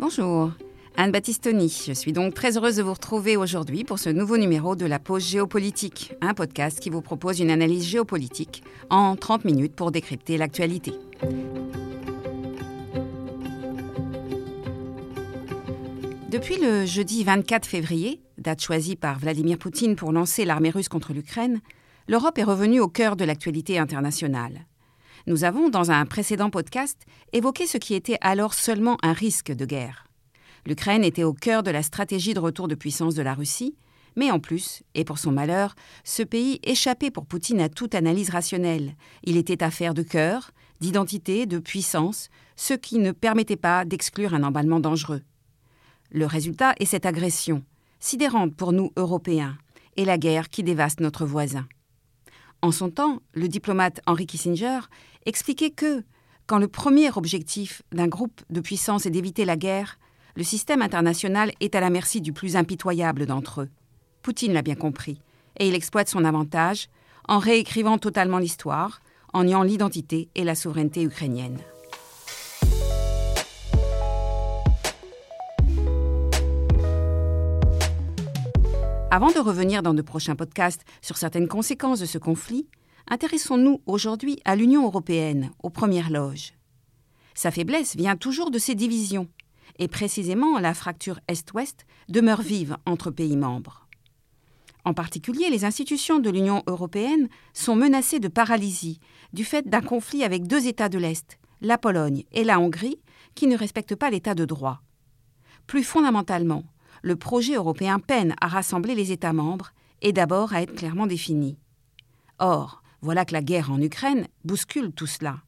Bonjour, 0.00 0.52
Anne 0.96 1.12
Battistoni. 1.12 1.84
Je 1.86 1.92
suis 1.92 2.14
donc 2.14 2.32
très 2.32 2.56
heureuse 2.56 2.76
de 2.76 2.82
vous 2.82 2.94
retrouver 2.94 3.36
aujourd'hui 3.36 3.84
pour 3.84 3.98
ce 3.98 4.08
nouveau 4.08 4.38
numéro 4.38 4.74
de 4.74 4.86
la 4.86 4.98
pause 4.98 5.28
géopolitique, 5.28 6.14
un 6.22 6.32
podcast 6.32 6.80
qui 6.80 6.88
vous 6.88 7.02
propose 7.02 7.38
une 7.38 7.50
analyse 7.50 7.84
géopolitique 7.84 8.62
en 8.88 9.14
30 9.14 9.44
minutes 9.44 9.74
pour 9.76 9.90
décrypter 9.90 10.38
l'actualité. 10.38 10.94
Depuis 16.30 16.56
le 16.56 16.86
jeudi 16.86 17.22
24 17.22 17.66
février, 17.66 18.22
date 18.38 18.62
choisie 18.62 18.96
par 18.96 19.18
Vladimir 19.18 19.58
Poutine 19.58 19.96
pour 19.96 20.12
lancer 20.12 20.46
l'armée 20.46 20.70
russe 20.70 20.88
contre 20.88 21.12
l'Ukraine, 21.12 21.60
l'Europe 22.08 22.38
est 22.38 22.44
revenue 22.44 22.80
au 22.80 22.88
cœur 22.88 23.16
de 23.16 23.26
l'actualité 23.26 23.78
internationale. 23.78 24.64
Nous 25.26 25.44
avons, 25.44 25.68
dans 25.68 25.90
un 25.90 26.06
précédent 26.06 26.50
podcast, 26.50 27.04
évoqué 27.32 27.66
ce 27.66 27.78
qui 27.78 27.94
était 27.94 28.18
alors 28.20 28.54
seulement 28.54 28.98
un 29.02 29.12
risque 29.12 29.52
de 29.52 29.64
guerre. 29.64 30.06
L'Ukraine 30.66 31.04
était 31.04 31.24
au 31.24 31.32
cœur 31.32 31.62
de 31.62 31.70
la 31.70 31.82
stratégie 31.82 32.34
de 32.34 32.40
retour 32.40 32.68
de 32.68 32.74
puissance 32.74 33.14
de 33.14 33.22
la 33.22 33.34
Russie, 33.34 33.76
mais 34.16 34.30
en 34.30 34.40
plus, 34.40 34.82
et 34.94 35.04
pour 35.04 35.18
son 35.18 35.32
malheur, 35.32 35.74
ce 36.04 36.22
pays 36.22 36.60
échappait 36.62 37.10
pour 37.10 37.26
Poutine 37.26 37.60
à 37.60 37.68
toute 37.68 37.94
analyse 37.94 38.30
rationnelle. 38.30 38.94
Il 39.24 39.36
était 39.36 39.62
affaire 39.62 39.94
de 39.94 40.02
cœur, 40.02 40.50
d'identité, 40.80 41.46
de 41.46 41.58
puissance, 41.58 42.28
ce 42.56 42.74
qui 42.74 42.98
ne 42.98 43.12
permettait 43.12 43.56
pas 43.56 43.84
d'exclure 43.84 44.34
un 44.34 44.42
emballement 44.42 44.80
dangereux. 44.80 45.22
Le 46.10 46.26
résultat 46.26 46.74
est 46.80 46.86
cette 46.86 47.06
agression, 47.06 47.62
sidérante 48.00 48.54
pour 48.56 48.72
nous 48.72 48.92
Européens, 48.96 49.56
et 49.96 50.04
la 50.04 50.18
guerre 50.18 50.48
qui 50.48 50.62
dévaste 50.62 51.00
notre 51.00 51.24
voisin. 51.24 51.66
En 52.62 52.72
son 52.72 52.90
temps, 52.90 53.20
le 53.32 53.48
diplomate 53.48 54.00
Henry 54.06 54.26
Kissinger 54.26 54.80
expliquait 55.24 55.70
que, 55.70 56.02
quand 56.46 56.58
le 56.58 56.68
premier 56.68 57.10
objectif 57.16 57.82
d'un 57.92 58.08
groupe 58.08 58.40
de 58.50 58.60
puissance 58.60 59.06
est 59.06 59.10
d'éviter 59.10 59.44
la 59.44 59.56
guerre, 59.56 59.98
le 60.36 60.42
système 60.42 60.82
international 60.82 61.52
est 61.60 61.74
à 61.74 61.80
la 61.80 61.90
merci 61.90 62.20
du 62.20 62.32
plus 62.32 62.56
impitoyable 62.56 63.26
d'entre 63.26 63.62
eux. 63.62 63.68
Poutine 64.22 64.52
l'a 64.52 64.62
bien 64.62 64.74
compris, 64.74 65.20
et 65.58 65.68
il 65.68 65.74
exploite 65.74 66.08
son 66.08 66.24
avantage 66.24 66.88
en 67.28 67.38
réécrivant 67.38 67.98
totalement 67.98 68.38
l'histoire, 68.38 69.00
en 69.32 69.44
niant 69.44 69.62
l'identité 69.62 70.28
et 70.34 70.44
la 70.44 70.54
souveraineté 70.54 71.02
ukrainienne. 71.02 71.58
Avant 79.12 79.32
de 79.32 79.40
revenir 79.40 79.82
dans 79.82 79.92
de 79.92 80.02
prochains 80.02 80.36
podcasts 80.36 80.84
sur 81.02 81.16
certaines 81.16 81.48
conséquences 81.48 81.98
de 81.98 82.06
ce 82.06 82.16
conflit, 82.16 82.68
intéressons-nous 83.08 83.82
aujourd'hui 83.86 84.38
à 84.44 84.54
l'Union 84.54 84.84
européenne, 84.84 85.50
aux 85.64 85.70
premières 85.70 86.10
loges. 86.10 86.52
Sa 87.34 87.50
faiblesse 87.50 87.96
vient 87.96 88.14
toujours 88.14 88.52
de 88.52 88.58
ses 88.60 88.76
divisions, 88.76 89.26
et 89.80 89.88
précisément 89.88 90.60
la 90.60 90.74
fracture 90.74 91.18
Est-Ouest 91.26 91.86
demeure 92.08 92.40
vive 92.40 92.76
entre 92.86 93.10
pays 93.10 93.36
membres. 93.36 93.88
En 94.84 94.94
particulier, 94.94 95.50
les 95.50 95.64
institutions 95.64 96.20
de 96.20 96.30
l'Union 96.30 96.62
européenne 96.68 97.28
sont 97.52 97.74
menacées 97.74 98.20
de 98.20 98.28
paralysie 98.28 99.00
du 99.32 99.44
fait 99.44 99.68
d'un 99.68 99.82
conflit 99.82 100.22
avec 100.22 100.46
deux 100.46 100.68
États 100.68 100.88
de 100.88 100.98
l'Est, 100.98 101.40
la 101.62 101.78
Pologne 101.78 102.22
et 102.30 102.44
la 102.44 102.60
Hongrie, 102.60 103.00
qui 103.34 103.48
ne 103.48 103.58
respectent 103.58 103.96
pas 103.96 104.10
l'État 104.10 104.36
de 104.36 104.44
droit. 104.44 104.82
Plus 105.66 105.82
fondamentalement, 105.82 106.62
le 107.02 107.16
projet 107.16 107.54
européen 107.54 107.98
peine 107.98 108.34
à 108.40 108.48
rassembler 108.48 108.94
les 108.94 109.12
États 109.12 109.32
membres 109.32 109.72
et 110.02 110.12
d'abord 110.12 110.52
à 110.52 110.62
être 110.62 110.74
clairement 110.74 111.06
défini. 111.06 111.58
Or, 112.38 112.82
voilà 113.02 113.24
que 113.24 113.32
la 113.32 113.42
guerre 113.42 113.70
en 113.70 113.80
Ukraine 113.80 114.26
bouscule 114.44 114.92
tout 114.92 115.06
cela. 115.06 115.38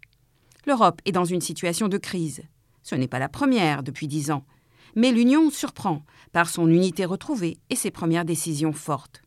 L'Europe 0.66 1.00
est 1.04 1.12
dans 1.12 1.24
une 1.24 1.40
situation 1.40 1.88
de 1.88 1.98
crise. 1.98 2.42
Ce 2.82 2.94
n'est 2.94 3.08
pas 3.08 3.18
la 3.18 3.28
première 3.28 3.82
depuis 3.82 4.08
dix 4.08 4.30
ans, 4.30 4.44
mais 4.94 5.12
l'Union 5.12 5.50
surprend 5.50 6.02
par 6.32 6.48
son 6.48 6.68
unité 6.68 7.04
retrouvée 7.04 7.58
et 7.70 7.76
ses 7.76 7.90
premières 7.90 8.24
décisions 8.24 8.72
fortes. 8.72 9.22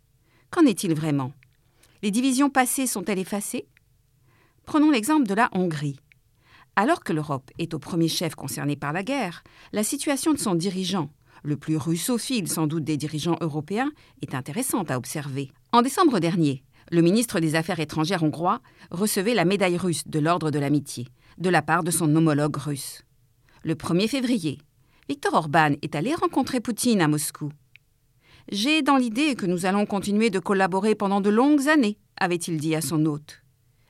Qu'en 0.52 0.66
est-il 0.66 0.94
vraiment? 0.94 1.34
Les 2.02 2.12
divisions 2.12 2.50
passées 2.50 2.88
sont-elles 2.88 3.20
effacées? 3.20 3.68
Prenons 4.66 4.92
l'exemple 4.92 5.28
de 5.28 5.34
la 5.34 5.50
Hongrie. 5.54 6.00
Alors 6.76 7.04
que 7.04 7.14
l'Europe 7.14 7.52
est 7.58 7.74
au 7.74 7.80
premier 7.80 8.08
chef 8.08 8.36
concerné 8.36 8.76
par 8.76 8.94
la 8.94 9.04
guerre, 9.04 9.44
la 9.72 9.84
situation 9.84 10.34
de 10.34 10.40
son 10.40 10.56
dirigeant, 10.56 11.10
le 11.44 11.58
plus 11.58 11.78
russophile 11.78 12.48
sans 12.48 12.68
doute 12.68 12.84
des 12.84 12.98
dirigeants 12.98 13.38
européens, 13.42 13.92
est 14.22 14.36
intéressante 14.36 14.92
à 14.92 14.98
observer. 14.98 15.52
En 15.72 15.82
décembre 15.82 16.20
dernier, 16.20 16.64
le 16.92 17.02
ministre 17.02 17.40
des 17.40 17.56
Affaires 17.56 17.80
étrangères 17.80 18.24
hongrois 18.24 18.62
recevait 18.92 19.34
la 19.34 19.46
médaille 19.46 19.78
russe 19.78 20.08
de 20.08 20.20
l'Ordre 20.20 20.52
de 20.52 20.60
l'Amitié, 20.60 21.08
de 21.38 21.50
la 21.50 21.62
part 21.62 21.84
de 21.84 21.92
son 21.92 22.16
homologue 22.16 22.58
russe. 22.58 23.04
Le 23.64 23.74
1er 23.74 24.08
février, 24.08 24.60
Viktor 25.10 25.34
Orban 25.34 25.72
est 25.82 25.96
allé 25.96 26.14
rencontrer 26.14 26.60
Poutine 26.60 27.02
à 27.02 27.08
Moscou. 27.08 27.52
J'ai 28.52 28.84
dans 28.84 28.98
l'idée 28.98 29.36
que 29.36 29.48
nous 29.48 29.66
allons 29.66 29.86
continuer 29.86 30.30
de 30.30 30.40
collaborer 30.40 30.94
pendant 30.94 31.22
de 31.22 31.32
longues 31.32 31.68
années, 31.68 31.98
avait-il 32.18 32.58
dit 32.58 32.76
à 32.76 32.82
son 32.82 33.06
hôte. 33.06 33.42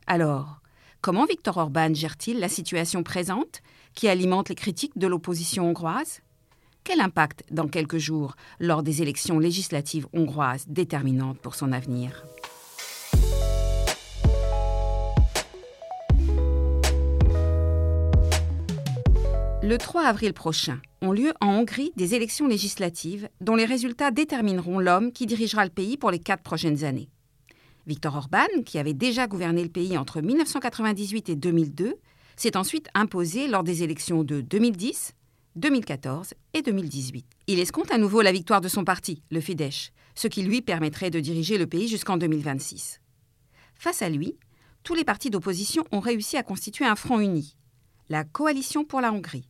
Alors, 0.07 0.61
comment 1.01 1.25
Viktor 1.25 1.57
Orban 1.57 1.93
gère-t-il 1.93 2.39
la 2.39 2.49
situation 2.49 3.03
présente 3.03 3.61
qui 3.93 4.07
alimente 4.07 4.49
les 4.49 4.55
critiques 4.55 4.97
de 4.97 5.07
l'opposition 5.07 5.69
hongroise? 5.69 6.21
Quel 6.85 7.01
impact 7.01 7.43
dans 7.51 7.67
quelques 7.67 7.97
jours 7.97 8.35
lors 8.59 8.83
des 8.83 9.01
élections 9.01 9.39
législatives 9.39 10.07
hongroises 10.13 10.65
déterminantes 10.67 11.39
pour 11.39 11.55
son 11.55 11.73
avenir? 11.73 12.23
Le 19.63 19.77
3 19.79 20.03
avril 20.03 20.31
prochain 20.33 20.79
ont 21.01 21.11
lieu 21.11 21.33
en 21.41 21.47
Hongrie 21.47 21.91
des 21.95 22.13
élections 22.13 22.47
législatives 22.47 23.29
dont 23.41 23.55
les 23.55 23.65
résultats 23.65 24.11
détermineront 24.11 24.77
l'homme 24.77 25.11
qui 25.11 25.25
dirigera 25.25 25.65
le 25.65 25.71
pays 25.71 25.97
pour 25.97 26.11
les 26.11 26.19
quatre 26.19 26.43
prochaines 26.43 26.83
années. 26.83 27.09
Viktor 27.87 28.15
Orban, 28.15 28.61
qui 28.63 28.77
avait 28.77 28.93
déjà 28.93 29.25
gouverné 29.25 29.63
le 29.63 29.69
pays 29.69 29.97
entre 29.97 30.21
1998 30.21 31.29
et 31.29 31.35
2002, 31.35 31.95
s'est 32.35 32.57
ensuite 32.57 32.89
imposé 32.93 33.47
lors 33.47 33.63
des 33.63 33.81
élections 33.81 34.23
de 34.23 34.41
2010, 34.41 35.13
2014 35.55 36.33
et 36.53 36.61
2018. 36.61 37.25
Il 37.47 37.59
escompte 37.59 37.91
à 37.91 37.97
nouveau 37.97 38.21
la 38.21 38.33
victoire 38.33 38.59
de 38.59 38.67
son 38.67 38.83
parti, 38.83 39.23
le 39.31 39.39
Fidesz, 39.39 39.93
ce 40.13 40.27
qui 40.27 40.43
lui 40.43 40.61
permettrait 40.61 41.09
de 41.09 41.21
diriger 41.21 41.57
le 41.57 41.65
pays 41.65 41.87
jusqu'en 41.87 42.17
2026. 42.17 42.99
Face 43.75 44.01
à 44.01 44.09
lui, 44.09 44.37
tous 44.83 44.95
les 44.95 45.05
partis 45.05 45.29
d'opposition 45.29 45.85
ont 45.93 46.01
réussi 46.01 46.35
à 46.35 46.43
constituer 46.43 46.83
un 46.83 46.97
front 46.97 47.21
uni, 47.21 47.55
la 48.09 48.25
Coalition 48.25 48.83
pour 48.83 48.99
la 48.99 49.13
Hongrie. 49.13 49.47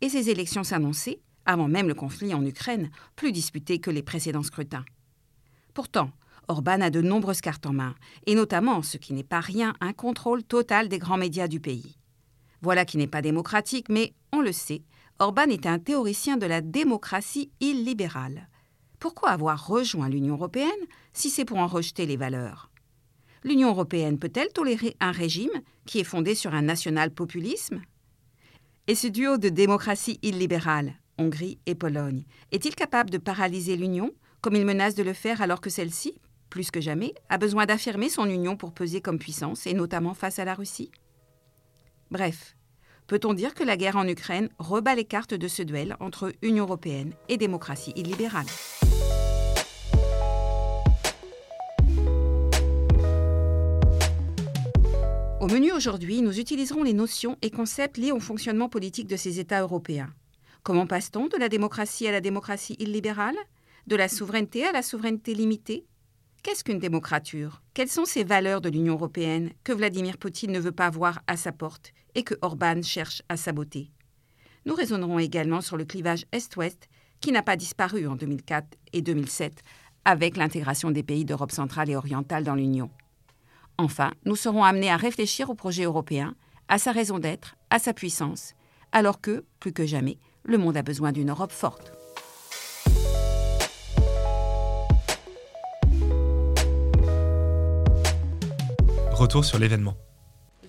Et 0.00 0.08
ces 0.08 0.30
élections 0.30 0.64
s'annonçaient, 0.64 1.20
avant 1.44 1.68
même 1.68 1.88
le 1.88 1.94
conflit 1.94 2.32
en 2.32 2.44
Ukraine, 2.46 2.90
plus 3.14 3.30
disputées 3.30 3.78
que 3.78 3.90
les 3.90 4.02
précédents 4.02 4.42
scrutins. 4.42 4.86
Pourtant, 5.74 6.10
Orban 6.48 6.80
a 6.80 6.88
de 6.88 7.02
nombreuses 7.02 7.42
cartes 7.42 7.66
en 7.66 7.74
main, 7.74 7.94
et 8.26 8.34
notamment, 8.34 8.82
ce 8.82 8.96
qui 8.96 9.12
n'est 9.12 9.22
pas 9.22 9.40
rien, 9.40 9.74
un 9.82 9.92
contrôle 9.92 10.44
total 10.44 10.88
des 10.88 10.98
grands 10.98 11.18
médias 11.18 11.46
du 11.46 11.60
pays. 11.60 11.98
Voilà 12.62 12.86
qui 12.86 12.96
n'est 12.96 13.06
pas 13.06 13.22
démocratique, 13.22 13.88
mais, 13.90 14.14
on 14.32 14.40
le 14.40 14.52
sait, 14.52 14.82
Orban 15.22 15.50
est 15.50 15.66
un 15.66 15.78
théoricien 15.78 16.36
de 16.36 16.46
la 16.46 16.60
démocratie 16.60 17.52
illibérale. 17.60 18.48
Pourquoi 18.98 19.28
avoir 19.28 19.68
rejoint 19.68 20.08
l'Union 20.08 20.34
européenne 20.34 20.68
si 21.12 21.30
c'est 21.30 21.44
pour 21.44 21.58
en 21.58 21.68
rejeter 21.68 22.06
les 22.06 22.16
valeurs? 22.16 22.72
L'Union 23.44 23.68
européenne 23.68 24.18
peut-elle 24.18 24.48
tolérer 24.48 24.96
un 24.98 25.12
régime 25.12 25.62
qui 25.86 26.00
est 26.00 26.04
fondé 26.04 26.34
sur 26.34 26.54
un 26.54 26.62
national-populisme? 26.62 27.82
Et 28.88 28.96
ce 28.96 29.06
duo 29.06 29.38
de 29.38 29.48
démocratie 29.48 30.18
illibérale, 30.22 30.94
Hongrie 31.18 31.60
et 31.66 31.76
Pologne, 31.76 32.24
est-il 32.50 32.74
capable 32.74 33.10
de 33.10 33.18
paralyser 33.18 33.76
l'Union, 33.76 34.10
comme 34.40 34.56
il 34.56 34.66
menace 34.66 34.96
de 34.96 35.04
le 35.04 35.12
faire 35.12 35.40
alors 35.40 35.60
que 35.60 35.70
celle-ci, 35.70 36.18
plus 36.50 36.72
que 36.72 36.80
jamais, 36.80 37.14
a 37.28 37.38
besoin 37.38 37.64
d'affirmer 37.64 38.08
son 38.08 38.28
union 38.28 38.56
pour 38.56 38.72
peser 38.72 39.00
comme 39.00 39.20
puissance, 39.20 39.68
et 39.68 39.72
notamment 39.72 40.14
face 40.14 40.40
à 40.40 40.44
la 40.44 40.54
Russie? 40.54 40.90
Bref, 42.10 42.56
Peut-on 43.12 43.34
dire 43.34 43.52
que 43.52 43.62
la 43.62 43.76
guerre 43.76 43.96
en 43.96 44.08
Ukraine 44.08 44.48
rebat 44.58 44.94
les 44.94 45.04
cartes 45.04 45.34
de 45.34 45.46
ce 45.46 45.62
duel 45.62 45.98
entre 46.00 46.32
Union 46.40 46.64
européenne 46.64 47.12
et 47.28 47.36
démocratie 47.36 47.92
illibérale? 47.94 48.46
Au 55.42 55.46
menu 55.46 55.72
aujourd'hui, 55.72 56.22
nous 56.22 56.40
utiliserons 56.40 56.84
les 56.84 56.94
notions 56.94 57.36
et 57.42 57.50
concepts 57.50 57.98
liés 57.98 58.12
au 58.12 58.18
fonctionnement 58.18 58.70
politique 58.70 59.08
de 59.08 59.16
ces 59.16 59.38
États 59.38 59.60
européens. 59.60 60.08
Comment 60.62 60.86
passe-t-on 60.86 61.26
de 61.26 61.36
la 61.36 61.50
démocratie 61.50 62.08
à 62.08 62.12
la 62.12 62.22
démocratie 62.22 62.76
illibérale? 62.78 63.36
De 63.88 63.96
la 63.96 64.08
souveraineté 64.08 64.64
à 64.64 64.72
la 64.72 64.80
souveraineté 64.80 65.34
limitée? 65.34 65.84
Qu'est-ce 66.42 66.64
qu'une 66.64 66.78
démocrature? 66.78 67.60
Quelles 67.74 67.90
sont 67.90 68.06
ces 68.06 68.24
valeurs 68.24 68.62
de 68.62 68.70
l'Union 68.70 68.94
européenne 68.94 69.50
que 69.64 69.74
Vladimir 69.74 70.16
Poutine 70.16 70.50
ne 70.50 70.60
veut 70.60 70.72
pas 70.72 70.88
voir 70.88 71.20
à 71.26 71.36
sa 71.36 71.52
porte? 71.52 71.92
Et 72.14 72.22
que 72.22 72.34
Orban 72.42 72.82
cherche 72.82 73.22
à 73.28 73.36
saboter 73.36 73.90
Nous 74.66 74.74
raisonnerons 74.74 75.18
également 75.18 75.60
sur 75.60 75.76
le 75.76 75.84
clivage 75.84 76.26
Est-Ouest 76.32 76.88
qui 77.20 77.32
n'a 77.32 77.42
pas 77.42 77.56
disparu 77.56 78.06
en 78.06 78.16
2004 78.16 78.66
et 78.92 79.02
2007 79.02 79.62
avec 80.04 80.36
l'intégration 80.36 80.90
des 80.90 81.02
pays 81.02 81.24
d'Europe 81.24 81.52
centrale 81.52 81.90
et 81.90 81.96
orientale 81.96 82.44
dans 82.44 82.56
l'Union. 82.56 82.90
Enfin, 83.78 84.12
nous 84.24 84.36
serons 84.36 84.64
amenés 84.64 84.90
à 84.90 84.96
réfléchir 84.96 85.48
au 85.48 85.54
projet 85.54 85.84
européen, 85.84 86.34
à 86.68 86.78
sa 86.78 86.92
raison 86.92 87.18
d'être, 87.18 87.56
à 87.70 87.78
sa 87.78 87.94
puissance, 87.94 88.54
alors 88.90 89.20
que, 89.20 89.44
plus 89.60 89.72
que 89.72 89.86
jamais, 89.86 90.18
le 90.44 90.58
monde 90.58 90.76
a 90.76 90.82
besoin 90.82 91.12
d'une 91.12 91.30
Europe 91.30 91.52
forte. 91.52 91.92
Retour 99.12 99.44
sur 99.44 99.58
l'événement. 99.58 99.94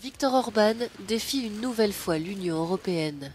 Viktor 0.03 0.33
Orban 0.33 0.75
défie 1.07 1.39
une 1.47 1.61
nouvelle 1.61 1.93
fois 1.93 2.17
l'Union 2.17 2.57
européenne. 2.57 3.31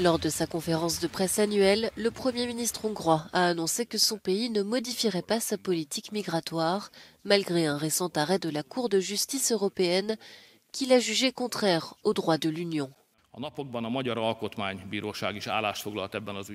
Lors 0.00 0.18
de 0.18 0.28
sa 0.28 0.48
conférence 0.48 0.98
de 0.98 1.06
presse 1.06 1.38
annuelle, 1.38 1.92
le 1.96 2.10
Premier 2.10 2.44
ministre 2.44 2.86
hongrois 2.86 3.26
a 3.32 3.46
annoncé 3.46 3.86
que 3.86 3.98
son 3.98 4.18
pays 4.18 4.50
ne 4.50 4.64
modifierait 4.64 5.22
pas 5.22 5.38
sa 5.38 5.56
politique 5.56 6.10
migratoire, 6.10 6.90
malgré 7.22 7.66
un 7.66 7.76
récent 7.76 8.10
arrêt 8.16 8.40
de 8.40 8.48
la 8.48 8.64
Cour 8.64 8.88
de 8.88 8.98
justice 8.98 9.52
européenne 9.52 10.16
qu'il 10.72 10.92
a 10.92 10.98
jugé 10.98 11.30
contraire 11.30 11.94
aux 12.02 12.12
droits 12.12 12.38
de 12.38 12.48
l'Union. 12.48 12.90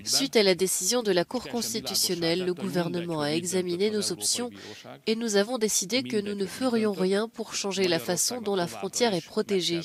Suite 0.04 0.36
à 0.36 0.44
la 0.44 0.56
décision 0.56 1.04
de 1.04 1.12
la 1.12 1.24
Cour 1.24 1.48
constitutionnelle, 1.48 2.46
le 2.46 2.54
gouvernement 2.54 3.22
a 3.22 3.30
examiné 3.30 3.90
nos 3.92 4.12
options 4.12 4.50
et 5.08 5.16
nous 5.16 5.38
avons 5.38 5.58
décidé 5.58 6.04
que 6.04 6.18
nous 6.18 6.36
ne 6.36 6.46
ferions 6.46 6.92
rien 6.92 7.30
pour 7.30 7.54
changer 7.54 7.88
la 7.88 8.00
façon 8.00 8.42
dont 8.42 8.56
la 8.56 8.68
frontière 8.68 9.14
est 9.14 9.26
protégée. 9.26 9.80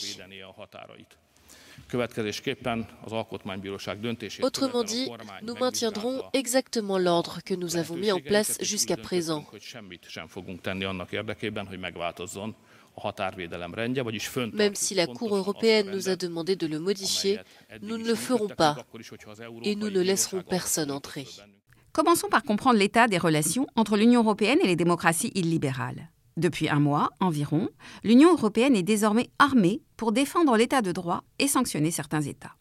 Autrement 4.42 4.84
dit, 4.84 5.08
nous 5.42 5.54
maintiendrons 5.54 6.22
exactement 6.32 6.98
l'ordre 6.98 7.40
que 7.44 7.54
nous 7.54 7.76
avons 7.76 7.96
mis 7.96 8.12
en 8.12 8.20
place 8.20 8.58
jusqu'à 8.62 8.96
présent. 8.96 9.44
Même 14.52 14.74
si 14.74 14.94
la 14.94 15.06
Cour 15.06 15.36
européenne 15.36 15.90
nous 15.90 16.08
a 16.08 16.16
demandé 16.16 16.56
de 16.56 16.66
le 16.66 16.78
modifier, 16.78 17.38
nous 17.82 17.98
ne 17.98 18.06
le 18.06 18.14
ferons 18.14 18.48
pas 18.48 18.76
et 19.62 19.76
nous 19.76 19.90
ne 19.90 20.00
laisserons 20.00 20.42
personne 20.42 20.90
entrer. 20.90 21.26
Commençons 21.92 22.28
par 22.28 22.44
comprendre 22.44 22.78
l'état 22.78 23.08
des 23.08 23.18
relations 23.18 23.66
entre 23.74 23.96
l'Union 23.96 24.22
européenne 24.22 24.58
et 24.62 24.66
les 24.66 24.76
démocraties 24.76 25.32
illibérales. 25.34 26.08
Depuis 26.40 26.70
un 26.70 26.80
mois 26.80 27.10
environ, 27.20 27.68
l'Union 28.02 28.32
européenne 28.32 28.74
est 28.74 28.82
désormais 28.82 29.28
armée 29.38 29.82
pour 29.98 30.10
défendre 30.10 30.56
l'état 30.56 30.80
de 30.80 30.90
droit 30.90 31.22
et 31.38 31.46
sanctionner 31.46 31.90
certains 31.90 32.22
États. 32.22 32.54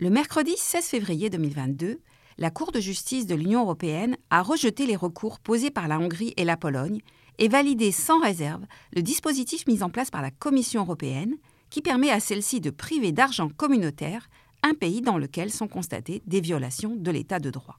Le 0.00 0.10
mercredi 0.10 0.54
16 0.56 0.84
février 0.86 1.30
2022, 1.30 2.00
la 2.36 2.50
Cour 2.50 2.72
de 2.72 2.80
justice 2.80 3.26
de 3.26 3.36
l'Union 3.36 3.60
européenne 3.60 4.16
a 4.30 4.42
rejeté 4.42 4.86
les 4.86 4.96
recours 4.96 5.38
posés 5.38 5.70
par 5.70 5.86
la 5.86 6.00
Hongrie 6.00 6.34
et 6.36 6.44
la 6.44 6.56
Pologne 6.56 7.00
et 7.38 7.46
validé 7.46 7.92
sans 7.92 8.20
réserve 8.20 8.66
le 8.92 9.02
dispositif 9.02 9.64
mis 9.68 9.84
en 9.84 9.88
place 9.88 10.10
par 10.10 10.22
la 10.22 10.32
Commission 10.32 10.82
européenne 10.82 11.36
qui 11.70 11.80
permet 11.80 12.10
à 12.10 12.18
celle-ci 12.18 12.60
de 12.60 12.70
priver 12.70 13.12
d'argent 13.12 13.50
communautaire 13.56 14.28
un 14.64 14.74
pays 14.74 15.00
dans 15.00 15.16
lequel 15.16 15.52
sont 15.52 15.68
constatées 15.68 16.24
des 16.26 16.40
violations 16.40 16.96
de 16.96 17.10
l'état 17.12 17.38
de 17.38 17.50
droit. 17.50 17.78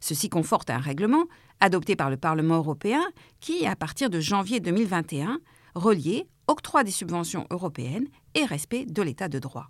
Ceci 0.00 0.28
conforte 0.28 0.68
un 0.68 0.76
règlement 0.76 1.24
adopté 1.60 1.96
par 1.96 2.10
le 2.10 2.16
Parlement 2.16 2.56
européen 2.56 3.02
qui, 3.40 3.66
à 3.66 3.76
partir 3.76 4.10
de 4.10 4.20
janvier 4.20 4.60
2021, 4.60 5.40
reliait 5.74 6.26
octroi 6.46 6.84
des 6.84 6.90
subventions 6.90 7.46
européennes 7.50 8.06
et 8.34 8.44
respect 8.44 8.86
de 8.86 9.02
l'état 9.02 9.28
de 9.28 9.38
droit. 9.38 9.68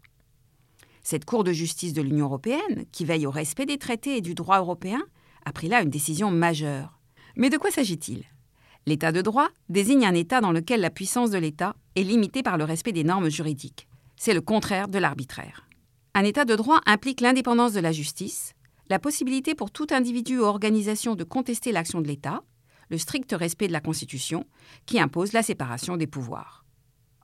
Cette 1.03 1.25
Cour 1.25 1.45
de 1.45 1.53
justice 1.53 1.93
de 1.93 2.03
l'Union 2.03 2.27
européenne, 2.27 2.85
qui 2.91 3.05
veille 3.05 3.27
au 3.27 3.31
respect 3.31 3.67
des 3.67 3.79
traités 3.79 4.17
et 4.17 4.21
du 4.23 4.35
droit 4.35 4.59
européen, 4.59 5.03
a 5.45 5.53
pris 5.53 5.69
là 5.69 5.83
une 5.83 5.91
décision 5.91 6.31
majeure. 6.31 6.99
Mais 7.37 7.51
de 7.51 7.59
quoi 7.59 7.71
s'agit-il? 7.71 8.25
L'état 8.87 9.13
de 9.13 9.23
droit 9.23 9.49
désigne 9.69 10.07
un 10.07 10.15
état 10.15 10.41
dans 10.41 10.53
lequel 10.53 10.81
la 10.81 10.91
puissance 10.91 11.31
de 11.31 11.39
l'État 11.39 11.75
est 11.97 12.03
limitée 12.03 12.43
par 12.43 12.59
le 12.59 12.65
respect 12.65 12.93
des 12.93 13.05
normes 13.05 13.31
juridiques. 13.31 13.87
C'est 14.17 14.35
le 14.35 14.41
contraire 14.41 14.89
de 14.89 14.99
l'arbitraire. 14.99 15.69
Un 16.15 16.25
état 16.25 16.45
de 16.45 16.55
droit 16.55 16.81
implique 16.87 17.21
l'indépendance 17.21 17.73
de 17.73 17.81
la 17.81 17.93
justice, 17.93 18.55
la 18.89 18.99
possibilité 18.99 19.55
pour 19.55 19.71
tout 19.71 19.87
individu 19.91 20.39
ou 20.39 20.45
organisation 20.45 21.15
de 21.15 21.25
contester 21.25 21.73
l'action 21.73 22.01
de 22.01 22.09
l'État, 22.09 22.43
le 22.91 22.99
strict 22.99 23.33
respect 23.33 23.69
de 23.69 23.73
la 23.73 23.81
Constitution, 23.81 24.47
qui 24.87 25.01
impose 25.01 25.33
la 25.33 25.43
séparation 25.43 25.97
des 25.97 26.07
pouvoirs. 26.07 26.65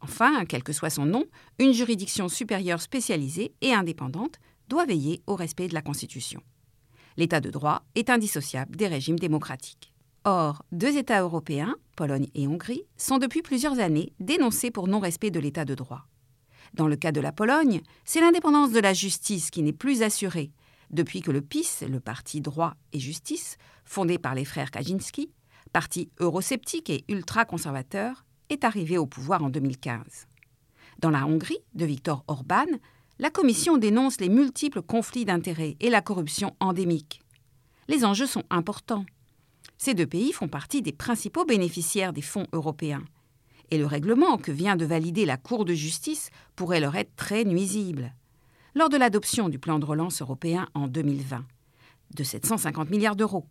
Enfin, 0.00 0.44
quel 0.46 0.62
que 0.62 0.72
soit 0.72 0.90
son 0.90 1.04
nom, 1.04 1.24
une 1.58 1.72
juridiction 1.72 2.28
supérieure 2.28 2.80
spécialisée 2.80 3.52
et 3.60 3.74
indépendante 3.74 4.38
doit 4.68 4.86
veiller 4.86 5.22
au 5.26 5.34
respect 5.34 5.68
de 5.68 5.74
la 5.74 5.82
Constitution. 5.82 6.42
L'état 7.16 7.40
de 7.40 7.50
droit 7.50 7.82
est 7.94 8.08
indissociable 8.08 8.76
des 8.76 8.86
régimes 8.86 9.18
démocratiques. 9.18 9.92
Or, 10.24 10.64
deux 10.72 10.96
États 10.96 11.22
européens, 11.22 11.76
Pologne 11.96 12.28
et 12.34 12.46
Hongrie, 12.46 12.84
sont 12.96 13.18
depuis 13.18 13.42
plusieurs 13.42 13.78
années 13.78 14.12
dénoncés 14.20 14.70
pour 14.70 14.88
non-respect 14.88 15.30
de 15.30 15.40
l'état 15.40 15.64
de 15.64 15.74
droit. 15.74 16.06
Dans 16.72 16.86
le 16.86 16.96
cas 16.96 17.12
de 17.12 17.20
la 17.20 17.32
Pologne, 17.32 17.80
c'est 18.04 18.20
l'indépendance 18.20 18.70
de 18.70 18.80
la 18.80 18.92
justice 18.94 19.50
qui 19.50 19.62
n'est 19.62 19.72
plus 19.72 20.02
assurée 20.02 20.52
depuis 20.90 21.22
que 21.22 21.30
le 21.30 21.40
PIS, 21.40 21.86
le 21.88 22.00
Parti 22.00 22.40
droit 22.40 22.74
et 22.92 22.98
justice, 22.98 23.56
fondé 23.84 24.18
par 24.18 24.34
les 24.34 24.44
frères 24.44 24.70
Kaczynski, 24.70 25.30
parti 25.72 26.10
eurosceptique 26.18 26.90
et 26.90 27.04
ultra-conservateur, 27.08 28.24
est 28.48 28.64
arrivé 28.64 28.98
au 28.98 29.06
pouvoir 29.06 29.44
en 29.44 29.50
2015. 29.50 30.26
Dans 30.98 31.10
la 31.10 31.26
Hongrie 31.26 31.60
de 31.74 31.86
Viktor 31.86 32.24
Orban, 32.26 32.66
la 33.18 33.30
Commission 33.30 33.76
dénonce 33.76 34.20
les 34.20 34.28
multiples 34.28 34.82
conflits 34.82 35.24
d'intérêts 35.24 35.76
et 35.80 35.90
la 35.90 36.02
corruption 36.02 36.56
endémique. 36.58 37.22
Les 37.88 38.04
enjeux 38.04 38.26
sont 38.26 38.44
importants. 38.50 39.06
Ces 39.78 39.94
deux 39.94 40.06
pays 40.06 40.32
font 40.32 40.48
partie 40.48 40.82
des 40.82 40.92
principaux 40.92 41.44
bénéficiaires 41.44 42.12
des 42.12 42.22
fonds 42.22 42.46
européens. 42.52 43.04
Et 43.70 43.78
le 43.78 43.86
règlement 43.86 44.36
que 44.36 44.52
vient 44.52 44.76
de 44.76 44.84
valider 44.84 45.24
la 45.24 45.36
Cour 45.36 45.64
de 45.64 45.74
justice 45.74 46.30
pourrait 46.56 46.80
leur 46.80 46.96
être 46.96 47.14
très 47.14 47.44
nuisible 47.44 48.12
lors 48.74 48.88
de 48.88 48.96
l'adoption 48.96 49.48
du 49.48 49.58
plan 49.58 49.78
de 49.78 49.84
relance 49.84 50.22
européen 50.22 50.68
en 50.74 50.88
2020, 50.88 51.44
de 52.14 52.24
750 52.24 52.90
milliards 52.90 53.16
d'euros. 53.16 53.46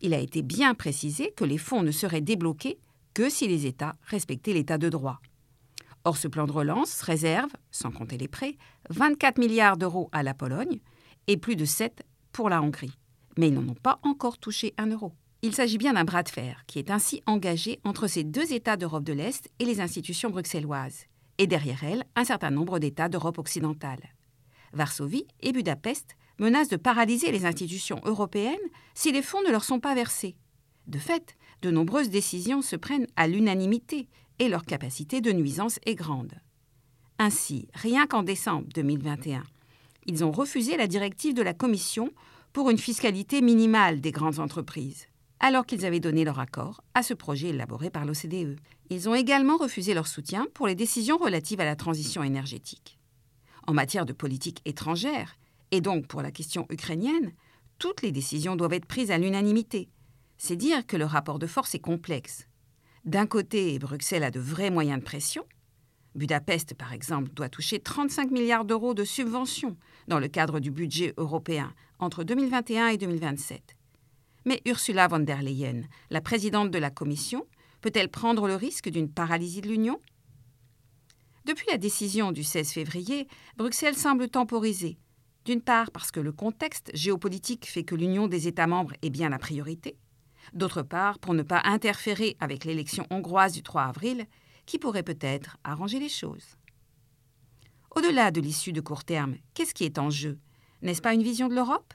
Il 0.00 0.14
a 0.14 0.18
été 0.18 0.42
bien 0.42 0.74
précisé 0.74 1.32
que 1.36 1.44
les 1.44 1.58
fonds 1.58 1.82
ne 1.82 1.90
seraient 1.90 2.20
débloqués 2.20 2.78
que 3.14 3.30
si 3.30 3.46
les 3.46 3.66
États 3.66 3.96
respectaient 4.02 4.52
l'état 4.52 4.78
de 4.78 4.88
droit. 4.88 5.20
Or, 6.04 6.16
ce 6.16 6.28
plan 6.28 6.46
de 6.46 6.52
relance 6.52 7.00
réserve, 7.00 7.50
sans 7.70 7.90
compter 7.90 8.18
les 8.18 8.28
prêts, 8.28 8.58
24 8.90 9.38
milliards 9.38 9.76
d'euros 9.76 10.10
à 10.12 10.22
la 10.22 10.34
Pologne 10.34 10.80
et 11.26 11.36
plus 11.38 11.56
de 11.56 11.64
7 11.64 12.04
pour 12.32 12.50
la 12.50 12.60
Hongrie. 12.60 12.98
Mais 13.38 13.48
ils 13.48 13.54
n'en 13.54 13.66
ont 13.66 13.74
pas 13.74 14.00
encore 14.02 14.38
touché 14.38 14.74
un 14.76 14.88
euro. 14.88 15.12
Il 15.40 15.54
s'agit 15.54 15.78
bien 15.78 15.94
d'un 15.94 16.04
bras 16.04 16.22
de 16.22 16.28
fer 16.28 16.64
qui 16.66 16.78
est 16.78 16.90
ainsi 16.90 17.22
engagé 17.26 17.80
entre 17.84 18.06
ces 18.06 18.24
deux 18.24 18.52
États 18.52 18.76
d'Europe 18.76 19.04
de 19.04 19.12
l'Est 19.12 19.50
et 19.58 19.64
les 19.64 19.80
institutions 19.80 20.30
bruxelloises, 20.30 21.04
et 21.38 21.46
derrière 21.46 21.84
elles 21.84 22.04
un 22.16 22.24
certain 22.24 22.50
nombre 22.50 22.78
d'États 22.78 23.08
d'Europe 23.08 23.38
occidentale. 23.38 24.13
Varsovie 24.74 25.26
et 25.40 25.52
Budapest 25.52 26.16
menacent 26.38 26.68
de 26.68 26.76
paralyser 26.76 27.32
les 27.32 27.46
institutions 27.46 28.00
européennes 28.04 28.56
si 28.94 29.12
les 29.12 29.22
fonds 29.22 29.42
ne 29.42 29.50
leur 29.50 29.64
sont 29.64 29.80
pas 29.80 29.94
versés. 29.94 30.36
De 30.86 30.98
fait, 30.98 31.36
de 31.62 31.70
nombreuses 31.70 32.10
décisions 32.10 32.62
se 32.62 32.76
prennent 32.76 33.06
à 33.16 33.26
l'unanimité 33.26 34.08
et 34.38 34.48
leur 34.48 34.64
capacité 34.64 35.20
de 35.20 35.32
nuisance 35.32 35.78
est 35.86 35.94
grande. 35.94 36.34
Ainsi, 37.18 37.68
rien 37.74 38.06
qu'en 38.06 38.22
décembre 38.22 38.66
2021, 38.74 39.44
ils 40.06 40.24
ont 40.24 40.32
refusé 40.32 40.76
la 40.76 40.86
directive 40.86 41.34
de 41.34 41.42
la 41.42 41.54
Commission 41.54 42.10
pour 42.52 42.70
une 42.70 42.78
fiscalité 42.78 43.40
minimale 43.40 44.00
des 44.00 44.12
grandes 44.12 44.40
entreprises, 44.40 45.06
alors 45.40 45.64
qu'ils 45.64 45.86
avaient 45.86 46.00
donné 46.00 46.24
leur 46.24 46.40
accord 46.40 46.82
à 46.94 47.02
ce 47.02 47.14
projet 47.14 47.48
élaboré 47.48 47.90
par 47.90 48.04
l'OCDE. 48.04 48.56
Ils 48.90 49.08
ont 49.08 49.14
également 49.14 49.56
refusé 49.56 49.94
leur 49.94 50.06
soutien 50.06 50.46
pour 50.54 50.66
les 50.66 50.74
décisions 50.74 51.16
relatives 51.16 51.60
à 51.60 51.64
la 51.64 51.76
transition 51.76 52.22
énergétique. 52.22 52.98
En 53.66 53.72
matière 53.72 54.06
de 54.06 54.12
politique 54.12 54.60
étrangère, 54.64 55.36
et 55.70 55.80
donc 55.80 56.06
pour 56.06 56.22
la 56.22 56.30
question 56.30 56.66
ukrainienne, 56.70 57.32
toutes 57.78 58.02
les 58.02 58.12
décisions 58.12 58.56
doivent 58.56 58.74
être 58.74 58.86
prises 58.86 59.10
à 59.10 59.18
l'unanimité. 59.18 59.88
C'est 60.38 60.56
dire 60.56 60.86
que 60.86 60.96
le 60.96 61.04
rapport 61.04 61.38
de 61.38 61.46
force 61.46 61.74
est 61.74 61.80
complexe. 61.80 62.46
D'un 63.04 63.26
côté, 63.26 63.78
Bruxelles 63.78 64.24
a 64.24 64.30
de 64.30 64.40
vrais 64.40 64.70
moyens 64.70 64.98
de 64.98 65.04
pression. 65.04 65.44
Budapest, 66.14 66.74
par 66.74 66.92
exemple, 66.92 67.30
doit 67.32 67.48
toucher 67.48 67.80
35 67.80 68.30
milliards 68.30 68.64
d'euros 68.64 68.94
de 68.94 69.04
subventions 69.04 69.76
dans 70.08 70.18
le 70.18 70.28
cadre 70.28 70.60
du 70.60 70.70
budget 70.70 71.12
européen 71.16 71.72
entre 71.98 72.22
2021 72.24 72.88
et 72.88 72.98
2027. 72.98 73.76
Mais 74.44 74.60
Ursula 74.66 75.08
von 75.08 75.20
der 75.20 75.42
Leyen, 75.42 75.82
la 76.10 76.20
présidente 76.20 76.70
de 76.70 76.78
la 76.78 76.90
Commission, 76.90 77.46
peut-elle 77.80 78.10
prendre 78.10 78.46
le 78.46 78.54
risque 78.54 78.90
d'une 78.90 79.10
paralysie 79.10 79.60
de 79.60 79.68
l'Union? 79.68 79.98
Depuis 81.44 81.66
la 81.70 81.78
décision 81.78 82.32
du 82.32 82.42
16 82.42 82.72
février, 82.72 83.28
Bruxelles 83.56 83.96
semble 83.96 84.28
temporiser. 84.28 84.98
D'une 85.44 85.60
part 85.60 85.90
parce 85.90 86.10
que 86.10 86.20
le 86.20 86.32
contexte 86.32 86.90
géopolitique 86.94 87.66
fait 87.66 87.84
que 87.84 87.94
l'union 87.94 88.28
des 88.28 88.48
États 88.48 88.66
membres 88.66 88.94
est 89.02 89.10
bien 89.10 89.28
la 89.28 89.38
priorité. 89.38 89.98
D'autre 90.54 90.82
part 90.82 91.18
pour 91.18 91.34
ne 91.34 91.42
pas 91.42 91.60
interférer 91.64 92.36
avec 92.40 92.64
l'élection 92.64 93.06
hongroise 93.10 93.52
du 93.52 93.62
3 93.62 93.82
avril, 93.82 94.26
qui 94.64 94.78
pourrait 94.78 95.02
peut-être 95.02 95.58
arranger 95.64 95.98
les 95.98 96.08
choses. 96.08 96.56
Au-delà 97.94 98.30
de 98.30 98.40
l'issue 98.40 98.72
de 98.72 98.80
court 98.80 99.04
terme, 99.04 99.36
qu'est-ce 99.52 99.74
qui 99.74 99.84
est 99.84 99.98
en 99.98 100.08
jeu? 100.08 100.38
N'est-ce 100.80 101.02
pas 101.02 101.12
une 101.12 101.22
vision 101.22 101.48
de 101.48 101.54
l'Europe? 101.54 101.92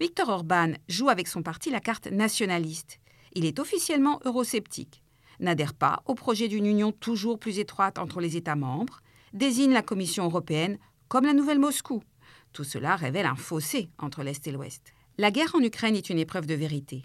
Viktor 0.00 0.28
Orban 0.28 0.72
joue 0.88 1.08
avec 1.08 1.28
son 1.28 1.42
parti 1.42 1.70
la 1.70 1.80
carte 1.80 2.08
nationaliste. 2.08 2.98
Il 3.34 3.44
est 3.44 3.60
officiellement 3.60 4.20
eurosceptique 4.24 5.02
n'adhère 5.40 5.74
pas 5.74 6.02
au 6.06 6.14
projet 6.14 6.48
d'une 6.48 6.66
union 6.66 6.92
toujours 6.92 7.38
plus 7.38 7.58
étroite 7.58 7.98
entre 7.98 8.20
les 8.20 8.36
États 8.36 8.56
membres, 8.56 9.00
désigne 9.32 9.72
la 9.72 9.82
Commission 9.82 10.24
européenne 10.24 10.78
comme 11.08 11.24
la 11.24 11.34
nouvelle 11.34 11.58
Moscou 11.58 12.02
Tout 12.52 12.64
cela 12.64 12.96
révèle 12.96 13.26
un 13.26 13.36
fossé 13.36 13.90
entre 13.98 14.22
l'Est 14.22 14.46
et 14.46 14.52
l'Ouest. 14.52 14.92
La 15.18 15.30
guerre 15.30 15.54
en 15.54 15.60
Ukraine 15.60 15.96
est 15.96 16.10
une 16.10 16.18
épreuve 16.18 16.46
de 16.46 16.54
vérité. 16.54 17.04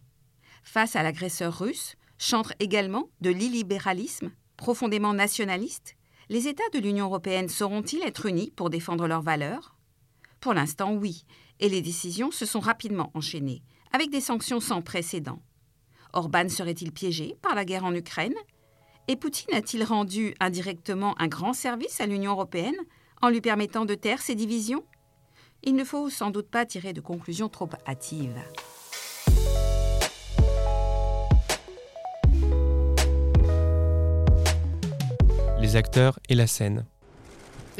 Face 0.63 0.95
à 0.95 1.03
l'agresseur 1.03 1.57
russe, 1.59 1.95
chantre 2.17 2.53
également 2.59 3.09
de 3.21 3.29
l'illibéralisme 3.29 4.31
profondément 4.57 5.13
nationaliste, 5.13 5.95
les 6.29 6.47
États 6.47 6.69
de 6.73 6.79
l'Union 6.79 7.05
européenne 7.05 7.49
sauront-ils 7.49 8.03
être 8.03 8.27
unis 8.27 8.51
pour 8.55 8.69
défendre 8.69 9.07
leurs 9.07 9.23
valeurs? 9.23 9.75
Pour 10.39 10.53
l'instant, 10.53 10.93
oui, 10.93 11.25
et 11.59 11.67
les 11.67 11.81
décisions 11.81 12.31
se 12.31 12.45
sont 12.45 12.59
rapidement 12.59 13.11
enchaînées, 13.13 13.63
avec 13.91 14.09
des 14.09 14.21
sanctions 14.21 14.59
sans 14.59 14.81
précédent. 14.81 15.41
Orban 16.13 16.49
serait-il 16.49 16.91
piégé 16.91 17.37
par 17.41 17.55
la 17.55 17.65
guerre 17.65 17.85
en 17.85 17.95
Ukraine? 17.95 18.33
Et 19.07 19.15
Poutine 19.15 19.53
a-t-il 19.53 19.83
rendu 19.83 20.35
indirectement 20.39 21.15
un 21.19 21.27
grand 21.27 21.53
service 21.53 22.01
à 22.01 22.05
l'Union 22.05 22.31
européenne 22.31 22.75
en 23.21 23.29
lui 23.29 23.41
permettant 23.41 23.85
de 23.85 23.95
taire 23.95 24.21
ses 24.21 24.35
divisions? 24.35 24.83
Il 25.63 25.75
ne 25.75 25.83
faut 25.83 26.09
sans 26.09 26.31
doute 26.31 26.49
pas 26.49 26.65
tirer 26.65 26.93
de 26.93 27.01
conclusions 27.01 27.49
trop 27.49 27.69
hâtives. 27.87 28.41
Les 35.59 35.75
acteurs 35.75 36.19
et 36.27 36.35
la 36.35 36.47
scène. 36.47 36.85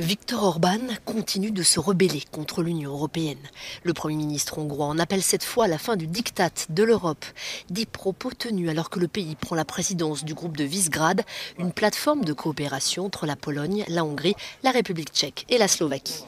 Viktor 0.02 0.44
Orban 0.44 0.80
continue 1.06 1.52
de 1.52 1.62
se 1.62 1.80
rebeller 1.80 2.24
contre 2.32 2.64
l'Union 2.64 2.90
européenne. 2.90 3.38
Le 3.84 3.94
Premier 3.94 4.16
ministre 4.16 4.58
hongrois 4.58 4.88
en 4.88 4.98
appelle 4.98 5.22
cette 5.22 5.44
fois 5.44 5.66
à 5.66 5.68
la 5.68 5.78
fin 5.78 5.96
du 5.96 6.08
diktat 6.08 6.50
de 6.70 6.82
l'Europe. 6.82 7.24
Des 7.70 7.86
propos 7.86 8.32
tenus 8.32 8.72
alors 8.72 8.90
que 8.90 9.00
le 9.00 9.08
pays 9.08 9.36
prend 9.36 9.56
la 9.56 9.64
présidence 9.64 10.26
du 10.26 10.34
groupe 10.34 10.58
de 10.58 10.64
Visegrad, 10.64 11.22
une 11.60 11.72
plateforme 11.72 12.26
de 12.26 12.34
coopération 12.34 13.06
entre 13.06 13.28
la 13.28 13.36
Pologne, 13.36 13.86
la 13.90 14.04
Hongrie, 14.04 14.34
la 14.64 14.72
République 14.72 15.14
tchèque 15.14 15.46
et 15.50 15.60
la 15.60 15.68
Slovaquie. 15.68 16.26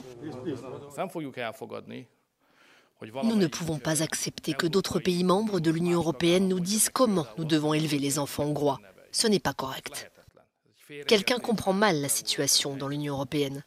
Nous 3.24 3.36
ne 3.36 3.48
pouvons 3.48 3.80
pas 3.80 4.03
accepter 4.03 4.53
que 4.53 4.68
d'autres 4.68 5.00
pays 5.00 5.24
membres 5.24 5.60
de 5.60 5.72
l'Union 5.72 5.98
européenne 5.98 6.48
nous 6.48 6.60
disent 6.60 6.89
comment 6.94 7.25
nous 7.39 7.46
devons 7.46 7.74
élever 7.74 7.98
les 7.98 8.20
enfants 8.20 8.44
hongrois. 8.44 8.80
Ce 9.12 9.25
n'est 9.25 9.39
pas 9.39 9.53
correct. 9.53 10.12
Quelqu'un 11.08 11.40
comprend 11.40 11.74
mal 11.74 12.02
la 12.02 12.10
situation 12.10 12.75
dans 12.75 12.88
l'Union 12.88 13.13
européenne. 13.13 13.63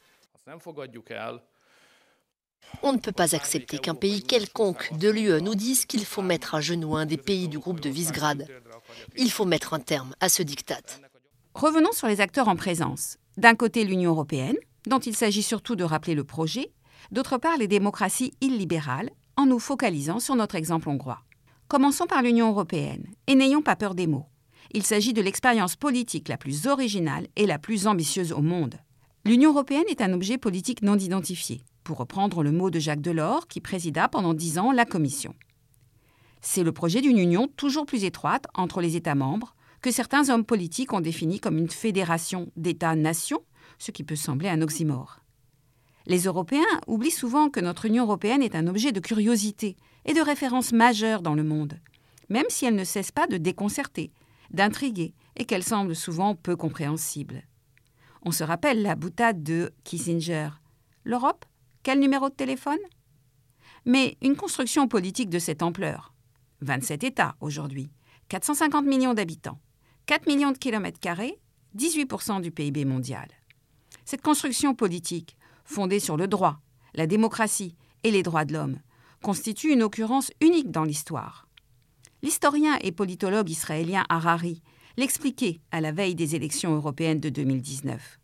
On 2.83 2.93
ne 2.93 2.99
peut 2.99 3.13
pas 3.13 3.35
accepter 3.35 3.79
qu'un 3.79 3.95
pays 3.95 4.23
quelconque 4.23 4.91
de 4.99 5.09
l'UE 5.09 5.41
nous 5.41 5.55
dise 5.55 5.87
qu'il 5.87 6.05
faut 6.05 6.23
mettre 6.23 6.55
à 6.55 6.61
genoux 6.61 6.97
un 6.97 7.07
des 7.07 7.17
pays 7.17 7.49
du 7.49 7.59
groupe 7.59 7.81
de 7.81 7.89
Visegrad. 7.89 8.47
Il 9.17 9.31
faut 9.31 9.45
mettre 9.45 9.73
un 9.73 9.81
terme 9.81 10.15
à 10.21 10.29
ce 10.29 10.43
diktat. 10.43 10.83
Revenons 11.55 11.93
sur 11.93 12.07
les 12.07 12.21
acteurs 12.21 12.49
en 12.49 12.57
présence. 12.57 13.19
D'un 13.37 13.55
côté, 13.55 13.85
l'Union 13.85 14.11
européenne, 14.11 14.57
dont 14.87 14.99
il 14.99 15.17
s'agit 15.17 15.43
surtout 15.43 15.77
de 15.77 15.85
rappeler 15.85 16.15
le 16.15 16.25
projet, 16.25 16.73
d'autre 17.13 17.39
part, 17.39 17.57
les 17.57 17.69
démocraties 17.69 18.35
illibérales, 18.41 19.11
en 19.37 19.47
nous 19.47 19.59
focalisant 19.59 20.21
sur 20.21 20.35
notre 20.35 20.55
exemple 20.55 20.89
hongrois. 20.89 21.23
Commençons 21.69 22.07
par 22.07 22.23
l'Union 22.23 22.51
européenne, 22.51 23.07
et 23.27 23.35
n'ayons 23.35 23.63
pas 23.63 23.77
peur 23.77 23.95
des 23.95 24.07
mots. 24.07 24.27
Il 24.73 24.83
s'agit 24.83 25.13
de 25.13 25.23
l'expérience 25.23 25.77
politique 25.77 26.29
la 26.29 26.37
plus 26.37 26.67
originale 26.67 27.29
et 27.37 27.47
la 27.47 27.59
plus 27.59 27.87
ambitieuse 27.87 28.33
au 28.33 28.43
monde. 28.43 28.77
L'Union 29.25 29.51
européenne 29.51 29.85
est 29.89 30.01
un 30.01 30.13
objet 30.13 30.39
politique 30.39 30.83
non 30.83 30.99
identifié, 30.99 31.63
pour 31.85 31.99
reprendre 31.99 32.43
le 32.43 32.53
mot 32.53 32.71
de 32.71 32.79
Jacques 32.79 33.01
Delors, 33.01 33.49
qui 33.49 33.61
présida 33.61 34.09
pendant 34.09 34.35
dix 34.35 34.59
ans 34.59 34.73
la 34.73 34.85
Commission. 34.85 35.35
C'est 36.41 36.63
le 36.63 36.73
projet 36.73 37.01
d'une 37.01 37.19
union 37.19 37.49
toujours 37.57 37.87
plus 37.87 38.05
étroite 38.05 38.47
entre 38.55 38.81
les 38.81 38.97
États 38.97 39.15
membres, 39.15 39.55
que 39.83 39.91
certains 39.91 40.31
hommes 40.31 40.45
politiques 40.45 40.93
ont 40.93 41.01
défini 41.01 41.41
comme 41.41 41.59
une 41.59 41.71
fédération 41.71 42.51
d'États-nations, 42.57 43.43
ce 43.79 43.91
qui 43.91 44.05
peut 44.05 44.17
sembler 44.17 44.49
un 44.49 44.63
oxymore. 44.63 45.21
Les 46.07 46.25
Européens 46.25 46.63
oublient 46.87 47.11
souvent 47.11 47.51
que 47.51 47.61
notre 47.61 47.85
Union 47.85 48.05
européenne 48.05 48.43
est 48.43 48.55
un 48.55 48.69
objet 48.69 48.93
de 48.93 49.01
curiosité 49.01 49.77
et 50.05 50.15
de 50.15 50.21
référence 50.21 50.73
majeure 50.73 51.21
dans 51.21 51.35
le 51.35 51.43
monde, 51.43 51.81
même 52.29 52.47
si 52.49 52.65
elle 52.65 52.77
ne 52.77 52.85
cesse 52.85 53.11
pas 53.11 53.27
de 53.27 53.37
déconcerter, 53.37 54.13
d'intriguer 54.51 55.15
et 55.37 55.45
qu'elle 55.45 55.65
semble 55.65 55.95
souvent 55.95 56.35
peu 56.35 56.57
compréhensible. 56.57 57.43
On 58.23 58.33
se 58.33 58.45
rappelle 58.45 58.83
la 58.83 58.97
boutade 58.97 59.43
de 59.43 59.73
Kissinger. 59.85 60.51
L'Europe? 61.05 61.45
Quel 61.83 62.01
numéro 62.01 62.29
de 62.29 62.35
téléphone? 62.35 62.79
Mais 63.85 64.17
une 64.21 64.35
construction 64.35 64.89
politique 64.89 65.31
de 65.31 65.39
cette 65.39 65.63
ampleur, 65.63 66.13
27 66.63 67.05
États 67.05 67.37
aujourd'hui, 67.41 67.91
450 68.29 68.85
millions 68.85 69.15
d'habitants, 69.15 69.61
4 70.07 70.27
millions 70.27 70.51
de 70.51 70.59
kilomètres 70.59 70.99
carrés, 70.99 71.39
18% 71.77 72.41
du 72.41 72.51
PIB 72.51 72.85
mondial. 72.85 73.29
Cette 74.05 74.23
construction 74.23 74.75
politique, 74.75 75.37
fondée 75.65 76.01
sur 76.01 76.17
le 76.17 76.27
droit, 76.27 76.61
la 76.95 77.07
démocratie 77.07 77.77
et 78.03 78.11
les 78.11 78.23
droits 78.23 78.45
de 78.45 78.55
l'homme, 78.55 78.81
constitue 79.23 79.73
une 79.73 79.83
occurrence 79.83 80.33
unique 80.41 80.71
dans 80.71 80.85
l'histoire. 80.85 81.46
L'historien 82.23 82.79
et 82.81 82.93
politologue 82.93 83.51
israélien 83.51 84.05
Harari 84.09 84.63
l'expliquait 84.97 85.61
à 85.71 85.81
la 85.81 85.93
veille 85.93 86.15
des 86.15 86.35
élections 86.35 86.75
européennes 86.75 87.21
de 87.21 87.29
2019. 87.29 88.19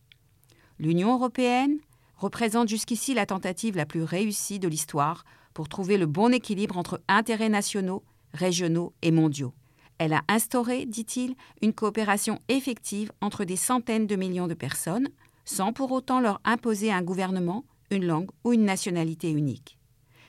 L'Union 0.79 1.15
européenne 1.15 1.79
représente 2.17 2.69
jusqu'ici 2.69 3.15
la 3.15 3.27
tentative 3.27 3.77
la 3.77 3.87
plus 3.87 4.03
réussie 4.03 4.59
de 4.59 4.69
l'histoire 4.69 5.25
pour 5.55 5.69
trouver 5.69 5.99
le 5.99 6.07
bon 6.07 6.33
équilibre 6.33 6.79
entre 6.79 7.03
intérêts 7.09 7.49
nationaux, 7.49 8.03
régionaux 8.33 8.95
et 9.03 9.11
mondiaux. 9.11 9.53
Elle 9.99 10.15
a 10.15 10.23
instauré, 10.29 10.87
dit-il, 10.87 11.35
une 11.61 11.75
coopération 11.75 12.41
effective 12.49 13.13
entre 13.21 13.45
des 13.45 13.57
centaines 13.57 14.07
de 14.07 14.17
millions 14.17 14.49
de 14.49 14.55
personnes, 14.55 15.09
sans 15.45 15.73
pour 15.73 15.93
autant 15.93 16.21
leur 16.21 16.41
imposer 16.45 16.91
un 16.91 17.03
gouvernement, 17.03 17.65
une 17.91 18.07
langue 18.07 18.31
ou 18.45 18.53
une 18.53 18.65
nationalité 18.65 19.31
unique. 19.31 19.79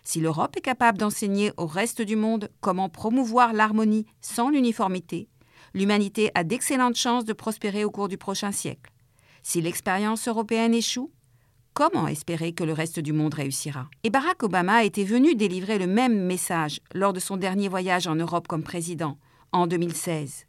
Si 0.03 0.19
l'Europe 0.19 0.57
est 0.57 0.61
capable 0.61 0.97
d'enseigner 0.97 1.51
au 1.57 1.65
reste 1.65 2.01
du 2.01 2.15
monde 2.15 2.49
comment 2.59 2.89
promouvoir 2.89 3.53
l'harmonie 3.53 4.05
sans 4.21 4.49
l'uniformité, 4.49 5.29
l'humanité 5.73 6.29
a 6.35 6.43
d'excellentes 6.43 6.97
chances 6.97 7.25
de 7.25 7.33
prospérer 7.33 7.85
au 7.85 7.91
cours 7.91 8.09
du 8.09 8.17
prochain 8.17 8.51
siècle. 8.51 8.91
Si 9.43 9.61
l'expérience 9.61 10.27
européenne 10.27 10.73
échoue, 10.73 11.11
comment 11.73 12.07
espérer 12.07 12.53
que 12.53 12.63
le 12.63 12.73
reste 12.73 12.99
du 12.99 13.13
monde 13.13 13.33
réussira? 13.33 13.89
Et 14.03 14.09
Barack 14.09 14.43
Obama 14.43 14.83
était 14.83 15.03
venu 15.03 15.35
délivrer 15.35 15.77
le 15.77 15.87
même 15.87 16.25
message 16.25 16.81
lors 16.93 17.13
de 17.13 17.19
son 17.19 17.37
dernier 17.37 17.69
voyage 17.69 18.07
en 18.07 18.15
Europe 18.15 18.47
comme 18.47 18.63
président, 18.63 19.17
en 19.51 19.67
2016. 19.67 20.45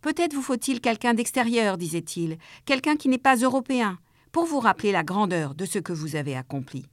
Peut-être 0.00 0.32
vous 0.32 0.42
faut-il 0.42 0.80
quelqu'un 0.80 1.12
d'extérieur, 1.12 1.76
disait-il, 1.76 2.38
quelqu'un 2.64 2.96
qui 2.96 3.08
n'est 3.08 3.18
pas 3.18 3.36
européen, 3.36 3.98
pour 4.32 4.46
vous 4.46 4.60
rappeler 4.60 4.92
la 4.92 5.02
grandeur 5.02 5.54
de 5.54 5.66
ce 5.66 5.78
que 5.78 5.92
vous 5.92 6.16
avez 6.16 6.36
accompli. 6.36 6.86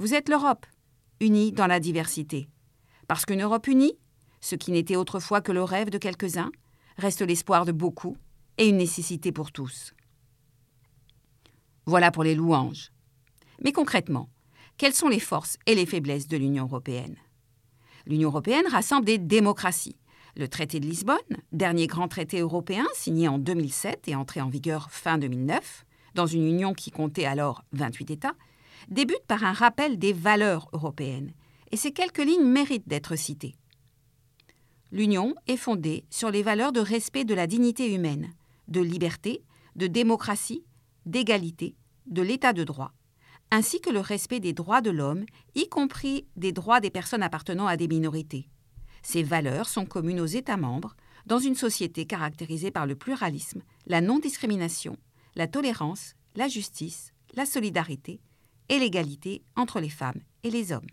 Vous 0.00 0.14
êtes 0.14 0.28
l'Europe, 0.28 0.64
unie 1.18 1.50
dans 1.50 1.66
la 1.66 1.80
diversité. 1.80 2.48
Parce 3.08 3.26
qu'une 3.26 3.42
Europe 3.42 3.66
unie, 3.66 3.98
ce 4.40 4.54
qui 4.54 4.70
n'était 4.70 4.94
autrefois 4.94 5.40
que 5.40 5.50
le 5.50 5.64
rêve 5.64 5.90
de 5.90 5.98
quelques-uns, 5.98 6.52
reste 6.98 7.20
l'espoir 7.22 7.64
de 7.64 7.72
beaucoup 7.72 8.16
et 8.58 8.68
une 8.68 8.76
nécessité 8.76 9.32
pour 9.32 9.50
tous. 9.50 9.92
Voilà 11.84 12.12
pour 12.12 12.22
les 12.22 12.36
louanges. 12.36 12.92
Mais 13.64 13.72
concrètement, 13.72 14.28
quelles 14.76 14.94
sont 14.94 15.08
les 15.08 15.18
forces 15.18 15.58
et 15.66 15.74
les 15.74 15.86
faiblesses 15.86 16.28
de 16.28 16.36
l'Union 16.36 16.66
européenne? 16.66 17.16
L'Union 18.06 18.28
européenne 18.28 18.68
rassemble 18.70 19.04
des 19.04 19.18
démocraties. 19.18 19.96
Le 20.36 20.46
traité 20.46 20.78
de 20.78 20.86
Lisbonne, 20.86 21.16
dernier 21.50 21.88
grand 21.88 22.06
traité 22.06 22.38
européen 22.38 22.86
signé 22.94 23.26
en 23.26 23.38
2007 23.38 24.06
et 24.06 24.14
entré 24.14 24.40
en 24.40 24.48
vigueur 24.48 24.92
fin 24.92 25.18
2009, 25.18 25.84
dans 26.14 26.26
une 26.26 26.46
union 26.46 26.72
qui 26.72 26.92
comptait 26.92 27.24
alors 27.24 27.64
28 27.72 28.12
États, 28.12 28.34
débute 28.88 29.24
par 29.26 29.44
un 29.44 29.52
rappel 29.52 29.98
des 29.98 30.12
valeurs 30.12 30.68
européennes, 30.72 31.32
et 31.70 31.76
ces 31.76 31.92
quelques 31.92 32.24
lignes 32.24 32.46
méritent 32.46 32.88
d'être 32.88 33.16
citées. 33.16 33.54
L'Union 34.90 35.34
est 35.46 35.56
fondée 35.56 36.04
sur 36.08 36.30
les 36.30 36.42
valeurs 36.42 36.72
de 36.72 36.80
respect 36.80 37.24
de 37.24 37.34
la 37.34 37.46
dignité 37.46 37.94
humaine, 37.94 38.32
de 38.68 38.80
liberté, 38.80 39.42
de 39.76 39.86
démocratie, 39.86 40.64
d'égalité, 41.04 41.76
de 42.06 42.22
l'état 42.22 42.52
de 42.52 42.64
droit, 42.64 42.92
ainsi 43.50 43.80
que 43.80 43.90
le 43.90 44.00
respect 44.00 44.40
des 44.40 44.52
droits 44.52 44.80
de 44.80 44.90
l'homme, 44.90 45.24
y 45.54 45.68
compris 45.68 46.26
des 46.36 46.52
droits 46.52 46.80
des 46.80 46.90
personnes 46.90 47.22
appartenant 47.22 47.66
à 47.66 47.76
des 47.76 47.88
minorités. 47.88 48.48
Ces 49.02 49.22
valeurs 49.22 49.68
sont 49.68 49.86
communes 49.86 50.20
aux 50.20 50.26
États 50.26 50.56
membres 50.56 50.96
dans 51.26 51.38
une 51.38 51.54
société 51.54 52.06
caractérisée 52.06 52.70
par 52.70 52.86
le 52.86 52.96
pluralisme, 52.96 53.62
la 53.86 54.00
non-discrimination, 54.00 54.96
la 55.34 55.46
tolérance, 55.46 56.14
la 56.34 56.48
justice, 56.48 57.12
la 57.34 57.46
solidarité, 57.46 58.20
et 58.68 58.78
l'égalité 58.78 59.42
entre 59.56 59.80
les 59.80 59.88
femmes 59.88 60.20
et 60.42 60.50
les 60.50 60.72
hommes. 60.72 60.86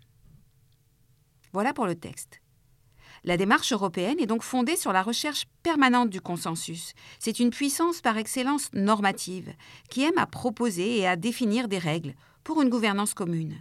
Voilà 1.52 1.72
pour 1.72 1.86
le 1.86 1.94
texte. 1.94 2.40
La 3.24 3.36
démarche 3.36 3.72
européenne 3.72 4.20
est 4.20 4.26
donc 4.26 4.42
fondée 4.42 4.76
sur 4.76 4.92
la 4.92 5.02
recherche 5.02 5.46
permanente 5.62 6.10
du 6.10 6.20
consensus. 6.20 6.92
C'est 7.18 7.40
une 7.40 7.50
puissance 7.50 8.00
par 8.00 8.18
excellence 8.18 8.70
normative 8.72 9.52
qui 9.90 10.02
aime 10.02 10.18
à 10.18 10.26
proposer 10.26 10.98
et 10.98 11.08
à 11.08 11.16
définir 11.16 11.66
des 11.66 11.78
règles 11.78 12.14
pour 12.44 12.62
une 12.62 12.68
gouvernance 12.68 13.14
commune. 13.14 13.56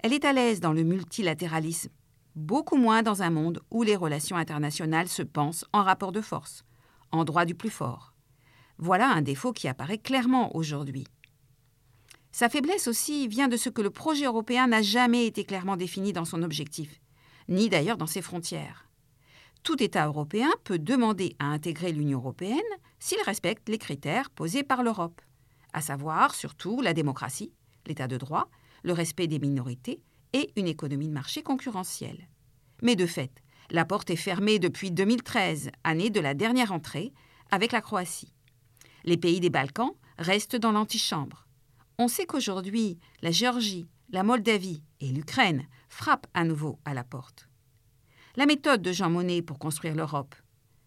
Elle 0.00 0.12
est 0.12 0.24
à 0.24 0.32
l'aise 0.32 0.60
dans 0.60 0.72
le 0.72 0.84
multilatéralisme, 0.84 1.90
beaucoup 2.36 2.76
moins 2.76 3.02
dans 3.02 3.22
un 3.22 3.30
monde 3.30 3.60
où 3.70 3.82
les 3.82 3.96
relations 3.96 4.36
internationales 4.36 5.08
se 5.08 5.22
pensent 5.22 5.64
en 5.72 5.82
rapport 5.82 6.12
de 6.12 6.20
force, 6.20 6.64
en 7.10 7.24
droit 7.24 7.44
du 7.44 7.56
plus 7.56 7.70
fort. 7.70 8.14
Voilà 8.78 9.10
un 9.10 9.22
défaut 9.22 9.52
qui 9.52 9.66
apparaît 9.66 9.98
clairement 9.98 10.54
aujourd'hui. 10.54 11.08
Sa 12.38 12.48
faiblesse 12.48 12.86
aussi 12.86 13.26
vient 13.26 13.48
de 13.48 13.56
ce 13.56 13.68
que 13.68 13.82
le 13.82 13.90
projet 13.90 14.26
européen 14.26 14.68
n'a 14.68 14.80
jamais 14.80 15.26
été 15.26 15.42
clairement 15.42 15.76
défini 15.76 16.12
dans 16.12 16.24
son 16.24 16.44
objectif, 16.44 17.00
ni 17.48 17.68
d'ailleurs 17.68 17.96
dans 17.96 18.06
ses 18.06 18.22
frontières. 18.22 18.88
Tout 19.64 19.82
État 19.82 20.06
européen 20.06 20.48
peut 20.62 20.78
demander 20.78 21.34
à 21.40 21.46
intégrer 21.46 21.90
l'Union 21.90 22.20
européenne 22.20 22.60
s'il 23.00 23.20
respecte 23.22 23.68
les 23.68 23.78
critères 23.78 24.30
posés 24.30 24.62
par 24.62 24.84
l'Europe, 24.84 25.20
à 25.72 25.80
savoir 25.80 26.32
surtout 26.32 26.80
la 26.80 26.94
démocratie, 26.94 27.50
l'état 27.86 28.06
de 28.06 28.16
droit, 28.16 28.48
le 28.84 28.92
respect 28.92 29.26
des 29.26 29.40
minorités 29.40 30.00
et 30.32 30.52
une 30.54 30.68
économie 30.68 31.08
de 31.08 31.14
marché 31.14 31.42
concurrentielle. 31.42 32.28
Mais 32.82 32.94
de 32.94 33.06
fait, 33.06 33.32
la 33.72 33.84
porte 33.84 34.10
est 34.10 34.14
fermée 34.14 34.60
depuis 34.60 34.92
2013, 34.92 35.72
année 35.82 36.10
de 36.10 36.20
la 36.20 36.34
dernière 36.34 36.70
entrée, 36.70 37.12
avec 37.50 37.72
la 37.72 37.80
Croatie. 37.80 38.32
Les 39.02 39.16
pays 39.16 39.40
des 39.40 39.50
Balkans 39.50 39.90
restent 40.18 40.54
dans 40.54 40.70
l'antichambre. 40.70 41.47
On 42.00 42.06
sait 42.06 42.26
qu'aujourd'hui, 42.26 42.96
la 43.22 43.32
Géorgie, 43.32 43.88
la 44.10 44.22
Moldavie 44.22 44.84
et 45.00 45.08
l'Ukraine 45.08 45.66
frappent 45.88 46.28
à 46.32 46.44
nouveau 46.44 46.78
à 46.84 46.94
la 46.94 47.02
porte. 47.02 47.48
La 48.36 48.46
méthode 48.46 48.82
de 48.82 48.92
Jean 48.92 49.10
Monnet 49.10 49.42
pour 49.42 49.58
construire 49.58 49.96
l'Europe, 49.96 50.36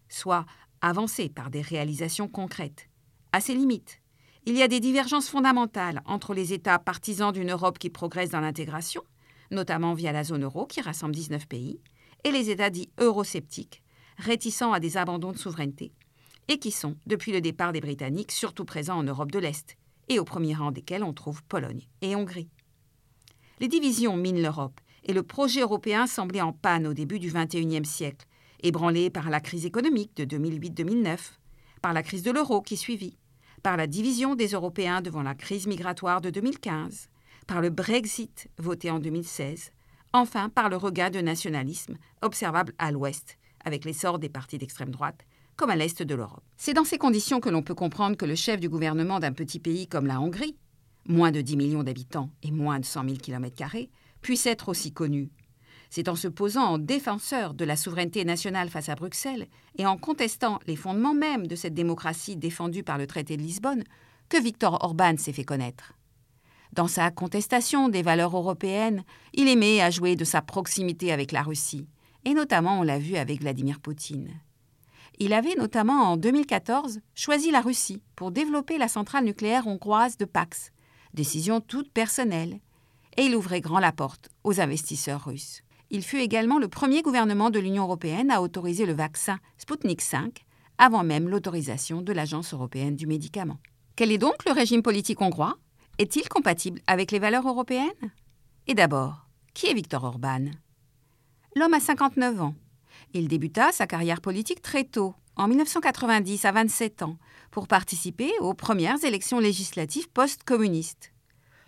soit 0.08 0.46
avancer 0.80 1.28
par 1.28 1.50
des 1.50 1.60
réalisations 1.60 2.28
concrètes, 2.28 2.88
a 3.32 3.42
ses 3.42 3.54
limites. 3.54 4.00
Il 4.46 4.56
y 4.56 4.62
a 4.62 4.68
des 4.68 4.80
divergences 4.80 5.28
fondamentales 5.28 6.00
entre 6.06 6.32
les 6.32 6.54
États 6.54 6.78
partisans 6.78 7.30
d'une 7.30 7.50
Europe 7.50 7.78
qui 7.78 7.90
progresse 7.90 8.30
dans 8.30 8.40
l'intégration, 8.40 9.02
notamment 9.50 9.92
via 9.92 10.12
la 10.12 10.24
zone 10.24 10.44
euro 10.44 10.64
qui 10.64 10.80
rassemble 10.80 11.14
19 11.14 11.46
pays, 11.46 11.78
et 12.24 12.30
les 12.30 12.48
États 12.48 12.70
dits 12.70 12.90
eurosceptiques, 12.98 13.82
réticents 14.16 14.72
à 14.72 14.80
des 14.80 14.96
abandons 14.96 15.32
de 15.32 15.38
souveraineté, 15.38 15.92
et 16.48 16.58
qui 16.58 16.70
sont, 16.70 16.96
depuis 17.04 17.32
le 17.32 17.42
départ 17.42 17.72
des 17.72 17.82
Britanniques, 17.82 18.32
surtout 18.32 18.64
présents 18.64 18.96
en 18.96 19.02
Europe 19.02 19.30
de 19.30 19.38
l'Est, 19.38 19.76
et 20.08 20.18
au 20.18 20.24
premier 20.24 20.54
rang 20.54 20.70
desquels 20.70 21.04
on 21.04 21.12
trouve 21.12 21.42
Pologne 21.44 21.86
et 22.00 22.16
Hongrie. 22.16 22.48
Les 23.60 23.68
divisions 23.68 24.16
minent 24.16 24.42
l'Europe, 24.42 24.80
et 25.04 25.12
le 25.12 25.22
projet 25.22 25.60
européen 25.60 26.06
semblait 26.06 26.40
en 26.40 26.52
panne 26.52 26.86
au 26.86 26.94
début 26.94 27.18
du 27.18 27.32
XXIe 27.32 27.84
siècle, 27.84 28.26
ébranlé 28.62 29.10
par 29.10 29.30
la 29.30 29.40
crise 29.40 29.66
économique 29.66 30.16
de 30.16 30.24
2008-2009, 30.24 31.18
par 31.80 31.92
la 31.92 32.02
crise 32.02 32.22
de 32.22 32.30
l'euro 32.30 32.62
qui 32.62 32.76
suivit, 32.76 33.18
par 33.62 33.76
la 33.76 33.86
division 33.86 34.34
des 34.34 34.48
Européens 34.48 35.00
devant 35.00 35.22
la 35.22 35.34
crise 35.34 35.66
migratoire 35.66 36.20
de 36.20 36.30
2015, 36.30 37.08
par 37.46 37.60
le 37.60 37.70
Brexit 37.70 38.48
voté 38.58 38.90
en 38.90 38.98
2016, 38.98 39.72
enfin 40.12 40.48
par 40.48 40.68
le 40.68 40.76
regain 40.76 41.10
de 41.10 41.20
nationalisme 41.20 41.96
observable 42.22 42.74
à 42.78 42.92
l'Ouest, 42.92 43.38
avec 43.64 43.84
l'essor 43.84 44.18
des 44.18 44.28
partis 44.28 44.58
d'extrême 44.58 44.90
droite, 44.90 45.26
comme 45.56 45.70
à 45.70 45.76
l'Est 45.76 46.02
de 46.02 46.14
l'Europe. 46.14 46.44
C'est 46.56 46.74
dans 46.74 46.84
ces 46.84 46.98
conditions 46.98 47.40
que 47.40 47.48
l'on 47.48 47.62
peut 47.62 47.74
comprendre 47.74 48.16
que 48.16 48.24
le 48.24 48.34
chef 48.34 48.60
du 48.60 48.68
gouvernement 48.68 49.20
d'un 49.20 49.32
petit 49.32 49.58
pays 49.58 49.86
comme 49.86 50.06
la 50.06 50.20
Hongrie, 50.20 50.56
moins 51.06 51.30
de 51.30 51.40
10 51.40 51.56
millions 51.56 51.82
d'habitants 51.82 52.30
et 52.42 52.50
moins 52.50 52.78
de 52.78 52.84
100 52.84 53.04
000 53.04 53.16
km, 53.16 53.76
puisse 54.20 54.46
être 54.46 54.68
aussi 54.68 54.92
connu. 54.92 55.30
C'est 55.90 56.08
en 56.08 56.16
se 56.16 56.28
posant 56.28 56.64
en 56.64 56.78
défenseur 56.78 57.52
de 57.52 57.66
la 57.66 57.76
souveraineté 57.76 58.24
nationale 58.24 58.70
face 58.70 58.88
à 58.88 58.94
Bruxelles 58.94 59.46
et 59.76 59.84
en 59.84 59.98
contestant 59.98 60.58
les 60.66 60.76
fondements 60.76 61.12
même 61.12 61.46
de 61.46 61.54
cette 61.54 61.74
démocratie 61.74 62.36
défendue 62.36 62.82
par 62.82 62.96
le 62.96 63.06
traité 63.06 63.36
de 63.36 63.42
Lisbonne 63.42 63.84
que 64.30 64.40
Viktor 64.40 64.78
Orban 64.82 65.18
s'est 65.18 65.34
fait 65.34 65.44
connaître. 65.44 65.92
Dans 66.72 66.88
sa 66.88 67.10
contestation 67.10 67.90
des 67.90 68.00
valeurs 68.00 68.34
européennes, 68.34 69.04
il 69.34 69.48
aimait 69.48 69.82
à 69.82 69.90
jouer 69.90 70.16
de 70.16 70.24
sa 70.24 70.40
proximité 70.40 71.12
avec 71.12 71.30
la 71.30 71.42
Russie, 71.42 71.86
et 72.24 72.32
notamment 72.32 72.80
on 72.80 72.82
l'a 72.82 72.98
vu 72.98 73.16
avec 73.16 73.42
Vladimir 73.42 73.78
Poutine. 73.78 74.30
Il 75.18 75.32
avait 75.32 75.54
notamment 75.54 76.12
en 76.12 76.16
2014 76.16 77.00
choisi 77.14 77.50
la 77.50 77.60
Russie 77.60 78.02
pour 78.16 78.30
développer 78.30 78.78
la 78.78 78.88
centrale 78.88 79.24
nucléaire 79.24 79.66
hongroise 79.66 80.16
de 80.16 80.24
Pax, 80.24 80.72
décision 81.14 81.60
toute 81.60 81.92
personnelle, 81.92 82.60
et 83.16 83.24
il 83.24 83.36
ouvrait 83.36 83.60
grand 83.60 83.78
la 83.78 83.92
porte 83.92 84.30
aux 84.44 84.60
investisseurs 84.60 85.24
russes. 85.24 85.62
Il 85.90 86.02
fut 86.02 86.18
également 86.18 86.58
le 86.58 86.68
premier 86.68 87.02
gouvernement 87.02 87.50
de 87.50 87.58
l'Union 87.58 87.84
européenne 87.84 88.30
à 88.30 88.40
autoriser 88.40 88.86
le 88.86 88.94
vaccin 88.94 89.38
Sputnik 89.58 90.02
V 90.02 90.32
avant 90.78 91.04
même 91.04 91.28
l'autorisation 91.28 92.00
de 92.00 92.12
l'Agence 92.12 92.54
européenne 92.54 92.96
du 92.96 93.06
médicament. 93.06 93.58
Quel 93.94 94.10
est 94.10 94.18
donc 94.18 94.44
le 94.46 94.52
régime 94.52 94.82
politique 94.82 95.20
hongrois? 95.20 95.58
Est-il 95.98 96.28
compatible 96.28 96.80
avec 96.86 97.10
les 97.10 97.18
valeurs 97.18 97.46
européennes? 97.46 98.10
Et 98.66 98.74
d'abord, 98.74 99.26
qui 99.52 99.66
est 99.66 99.74
Viktor 99.74 100.02
Orban? 100.02 100.46
L'homme 101.54 101.74
a 101.74 101.80
59 101.80 102.40
ans. 102.40 102.54
Il 103.14 103.28
débuta 103.28 103.72
sa 103.72 103.86
carrière 103.86 104.22
politique 104.22 104.62
très 104.62 104.84
tôt, 104.84 105.14
en 105.36 105.46
1990 105.46 106.46
à 106.46 106.52
27 106.52 107.02
ans, 107.02 107.18
pour 107.50 107.68
participer 107.68 108.32
aux 108.40 108.54
premières 108.54 109.04
élections 109.04 109.38
législatives 109.38 110.08
post-communistes. 110.08 111.12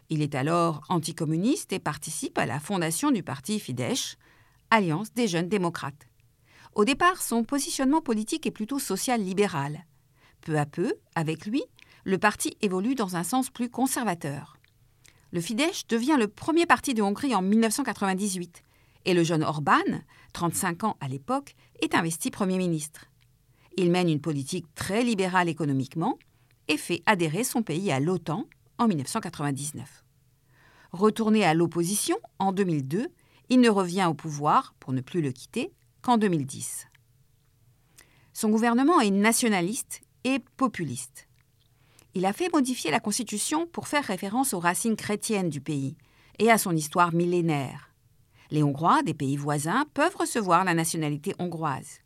Il 0.08 0.22
est 0.22 0.34
alors 0.34 0.82
anticommuniste 0.88 1.74
et 1.74 1.78
participe 1.78 2.38
à 2.38 2.46
la 2.46 2.60
fondation 2.60 3.10
du 3.10 3.22
parti 3.22 3.60
Fidesz, 3.60 4.16
Alliance 4.70 5.12
des 5.12 5.28
jeunes 5.28 5.48
démocrates. 5.48 6.08
Au 6.74 6.86
départ, 6.86 7.20
son 7.20 7.44
positionnement 7.44 8.00
politique 8.00 8.46
est 8.46 8.50
plutôt 8.50 8.78
social-libéral. 8.78 9.84
Peu 10.40 10.58
à 10.58 10.64
peu, 10.64 10.94
avec 11.14 11.44
lui, 11.44 11.62
le 12.04 12.16
parti 12.16 12.56
évolue 12.62 12.94
dans 12.94 13.16
un 13.16 13.22
sens 13.22 13.50
plus 13.50 13.68
conservateur. 13.68 14.56
Le 15.30 15.42
Fidesz 15.42 15.86
devient 15.88 16.16
le 16.18 16.28
premier 16.28 16.64
parti 16.64 16.94
de 16.94 17.02
Hongrie 17.02 17.34
en 17.34 17.42
1998 17.42 18.62
et 19.04 19.14
le 19.14 19.24
jeune 19.24 19.42
Orban, 19.42 19.82
35 20.34 20.84
ans 20.84 20.96
à 21.00 21.08
l'époque, 21.08 21.56
est 21.80 21.94
investi 21.94 22.30
Premier 22.30 22.58
ministre. 22.58 23.06
Il 23.78 23.90
mène 23.90 24.10
une 24.10 24.20
politique 24.20 24.66
très 24.74 25.02
libérale 25.02 25.48
économiquement 25.48 26.18
et 26.68 26.76
fait 26.76 27.02
adhérer 27.06 27.44
son 27.44 27.62
pays 27.62 27.90
à 27.90 28.00
l'OTAN 28.00 28.44
en 28.78 28.86
1999. 28.86 30.04
Retourné 30.92 31.44
à 31.44 31.54
l'opposition 31.54 32.16
en 32.38 32.52
2002, 32.52 33.08
il 33.48 33.60
ne 33.60 33.70
revient 33.70 34.06
au 34.08 34.14
pouvoir, 34.14 34.74
pour 34.78 34.92
ne 34.92 35.00
plus 35.00 35.22
le 35.22 35.32
quitter, 35.32 35.72
qu'en 36.02 36.18
2010. 36.18 36.88
Son 38.32 38.50
gouvernement 38.50 39.00
est 39.00 39.10
nationaliste 39.10 40.02
et 40.24 40.40
populiste. 40.56 41.28
Il 42.14 42.26
a 42.26 42.32
fait 42.32 42.52
modifier 42.52 42.90
la 42.90 43.00
Constitution 43.00 43.66
pour 43.66 43.88
faire 43.88 44.04
référence 44.04 44.54
aux 44.54 44.60
racines 44.60 44.96
chrétiennes 44.96 45.50
du 45.50 45.60
pays 45.60 45.96
et 46.38 46.50
à 46.50 46.58
son 46.58 46.74
histoire 46.74 47.12
millénaire. 47.12 47.93
Les 48.50 48.62
Hongrois 48.62 49.02
des 49.02 49.14
pays 49.14 49.36
voisins 49.36 49.86
peuvent 49.94 50.16
recevoir 50.16 50.64
la 50.64 50.74
nationalité 50.74 51.34
hongroise. 51.38 52.00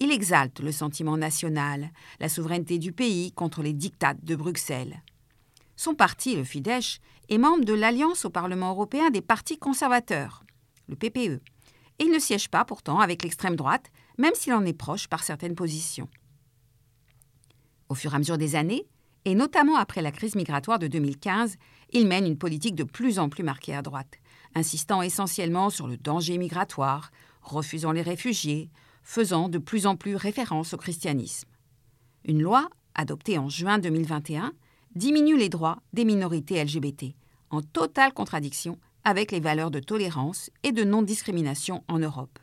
Il 0.00 0.10
exalte 0.10 0.60
le 0.60 0.72
sentiment 0.72 1.16
national, 1.16 1.90
la 2.20 2.28
souveraineté 2.28 2.78
du 2.78 2.92
pays 2.92 3.32
contre 3.32 3.62
les 3.62 3.74
dictates 3.74 4.24
de 4.24 4.34
Bruxelles. 4.34 5.02
Son 5.76 5.94
parti, 5.94 6.36
le 6.36 6.44
Fidesz, 6.44 7.00
est 7.28 7.38
membre 7.38 7.64
de 7.64 7.74
l'Alliance 7.74 8.24
au 8.24 8.30
Parlement 8.30 8.70
européen 8.70 9.10
des 9.10 9.20
partis 9.20 9.58
conservateurs, 9.58 10.44
le 10.88 10.96
PPE, 10.96 11.40
et 11.98 12.04
il 12.04 12.10
ne 12.10 12.18
siège 12.18 12.48
pas 12.48 12.64
pourtant 12.64 12.98
avec 12.98 13.22
l'extrême 13.22 13.56
droite, 13.56 13.90
même 14.18 14.34
s'il 14.34 14.54
en 14.54 14.64
est 14.64 14.72
proche 14.72 15.06
par 15.06 15.22
certaines 15.22 15.54
positions. 15.54 16.08
Au 17.88 17.94
fur 17.94 18.12
et 18.12 18.16
à 18.16 18.18
mesure 18.18 18.38
des 18.38 18.56
années, 18.56 18.86
et 19.26 19.34
notamment 19.34 19.76
après 19.76 20.02
la 20.02 20.12
crise 20.12 20.34
migratoire 20.34 20.78
de 20.78 20.86
2015, 20.86 21.56
il 21.92 22.06
mène 22.06 22.26
une 22.26 22.38
politique 22.38 22.74
de 22.74 22.84
plus 22.84 23.18
en 23.18 23.28
plus 23.28 23.42
marquée 23.42 23.74
à 23.74 23.82
droite, 23.82 24.18
insistant 24.54 25.02
essentiellement 25.02 25.70
sur 25.70 25.86
le 25.86 25.96
danger 25.96 26.38
migratoire, 26.38 27.10
refusant 27.42 27.92
les 27.92 28.02
réfugiés, 28.02 28.70
faisant 29.02 29.48
de 29.48 29.58
plus 29.58 29.86
en 29.86 29.96
plus 29.96 30.16
référence 30.16 30.74
au 30.74 30.76
christianisme. 30.76 31.48
Une 32.24 32.42
loi, 32.42 32.68
adoptée 32.94 33.38
en 33.38 33.48
juin 33.48 33.78
2021, 33.78 34.52
diminue 34.94 35.36
les 35.36 35.48
droits 35.48 35.80
des 35.92 36.04
minorités 36.04 36.62
LGBT, 36.62 37.14
en 37.50 37.62
totale 37.62 38.12
contradiction 38.12 38.78
avec 39.04 39.32
les 39.32 39.40
valeurs 39.40 39.70
de 39.70 39.80
tolérance 39.80 40.50
et 40.62 40.72
de 40.72 40.84
non-discrimination 40.84 41.82
en 41.88 41.98
Europe. 41.98 42.38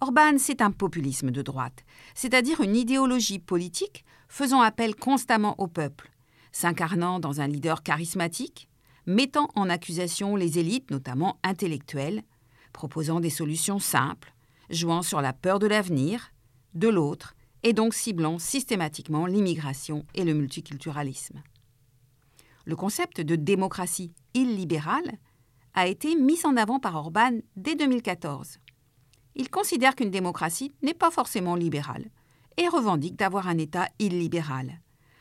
Orban, 0.00 0.36
c'est 0.38 0.60
un 0.60 0.70
populisme 0.70 1.30
de 1.30 1.40
droite, 1.40 1.84
c'est-à-dire 2.14 2.60
une 2.60 2.76
idéologie 2.76 3.38
politique 3.38 4.04
faisant 4.28 4.60
appel 4.60 4.94
constamment 4.94 5.54
au 5.58 5.68
peuple, 5.68 6.10
s'incarnant 6.52 7.18
dans 7.18 7.40
un 7.40 7.46
leader 7.46 7.82
charismatique, 7.82 8.68
mettant 9.06 9.48
en 9.54 9.70
accusation 9.70 10.36
les 10.36 10.58
élites, 10.58 10.90
notamment 10.90 11.38
intellectuelles, 11.42 12.22
proposant 12.72 13.20
des 13.20 13.30
solutions 13.30 13.78
simples, 13.78 14.34
jouant 14.70 15.02
sur 15.02 15.20
la 15.20 15.32
peur 15.32 15.58
de 15.58 15.66
l'avenir, 15.66 16.32
de 16.74 16.88
l'autre, 16.88 17.34
et 17.62 17.72
donc 17.72 17.94
ciblant 17.94 18.38
systématiquement 18.38 19.26
l'immigration 19.26 20.04
et 20.14 20.24
le 20.24 20.34
multiculturalisme. 20.34 21.42
Le 22.64 22.76
concept 22.76 23.20
de 23.20 23.36
démocratie 23.36 24.12
illibérale 24.34 25.18
a 25.74 25.86
été 25.86 26.16
mis 26.16 26.44
en 26.44 26.56
avant 26.56 26.80
par 26.80 26.96
Orban 26.96 27.38
dès 27.56 27.76
2014. 27.76 28.58
Il 29.36 29.50
considère 29.50 29.94
qu'une 29.94 30.10
démocratie 30.10 30.72
n'est 30.82 30.94
pas 30.94 31.10
forcément 31.10 31.54
libérale, 31.54 32.10
et 32.56 32.68
revendique 32.68 33.16
d'avoir 33.16 33.48
un 33.48 33.58
État 33.58 33.88
illibéral. 33.98 34.80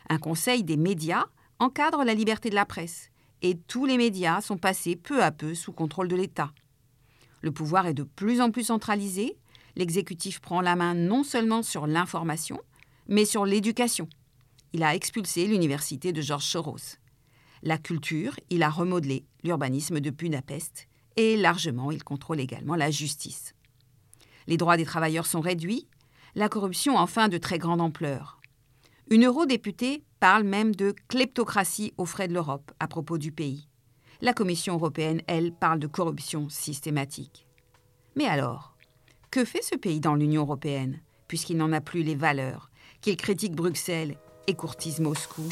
Un 0.10 0.18
conseil 0.18 0.64
des 0.64 0.78
médias 0.78 1.26
encadre 1.60 2.04
la 2.04 2.14
liberté 2.14 2.50
de 2.50 2.56
la 2.56 2.66
presse, 2.66 3.12
et 3.42 3.58
tous 3.58 3.86
les 3.86 3.98
médias 3.98 4.42
sont 4.42 4.58
passés 4.58 4.96
peu 4.96 5.24
à 5.24 5.32
peu 5.32 5.54
sous 5.54 5.72
contrôle 5.72 6.08
de 6.08 6.16
l'État. 6.16 6.52
Le 7.42 7.52
pouvoir 7.52 7.88
est 7.88 7.94
de 7.94 8.04
plus 8.04 8.42
en 8.42 8.52
plus 8.52 8.66
centralisé, 8.66 9.38
l'exécutif 9.76 10.40
prend 10.40 10.62
la 10.62 10.76
main 10.76 10.94
non 10.94 11.24
seulement 11.24 11.62
sur 11.62 11.88
l'information, 11.88 12.60
mais 13.08 13.26
sur 13.26 13.46
l'éducation. 13.46 14.10
Il 14.74 14.84
a 14.84 14.96
expulsé 14.96 15.46
l'université 15.48 16.12
de 16.12 16.22
George 16.22 16.46
Soros. 16.46 16.98
La 17.62 17.78
culture, 17.78 18.36
il 18.50 18.64
a 18.64 18.70
remodelé 18.70 19.26
l'urbanisme 19.44 20.00
de 20.00 20.10
Budapest 20.10 20.88
et 21.18 21.38
largement 21.38 21.92
il 21.92 22.04
contrôle 22.04 22.40
également 22.40 22.76
la 22.76 22.92
justice. 22.92 23.56
Les 24.48 24.58
droits 24.58 24.78
des 24.78 24.86
travailleurs 24.86 25.26
sont 25.26 25.40
réduits, 25.40 25.88
la 26.36 26.50
corruption 26.50 26.98
enfin 26.98 27.30
de 27.30 27.38
très 27.38 27.58
grande 27.58 27.82
ampleur. 27.82 28.40
Une 29.12 29.26
eurodéputée 29.26 30.04
parle 30.20 30.44
même 30.44 30.74
de 30.74 30.96
kleptocratie 31.08 31.94
aux 32.00 32.08
frais 32.08 32.28
de 32.28 32.34
l'Europe 32.34 32.72
à 32.80 32.88
propos 32.88 33.20
du 33.20 33.32
pays. 33.32 33.68
La 34.20 34.34
Commission 34.34 34.74
européenne, 34.74 35.22
elle, 35.28 35.52
parle 35.52 35.78
de 35.78 35.86
corruption 35.86 36.50
systématique. 36.50 37.48
Mais 38.16 38.26
alors, 38.26 38.76
que 39.30 39.46
fait 39.46 39.62
ce 39.62 39.76
pays 39.76 40.00
dans 40.00 40.16
l'Union 40.16 40.42
européenne, 40.42 41.02
puisqu'il 41.28 41.58
n'en 41.58 41.72
a 41.72 41.82
plus 41.82 42.02
les 42.02 42.16
valeurs, 42.16 42.72
qu'il 43.02 43.16
critique 43.16 43.56
Bruxelles 43.56 44.18
et 44.48 44.56
courtise 44.56 45.00
Moscou? 45.00 45.44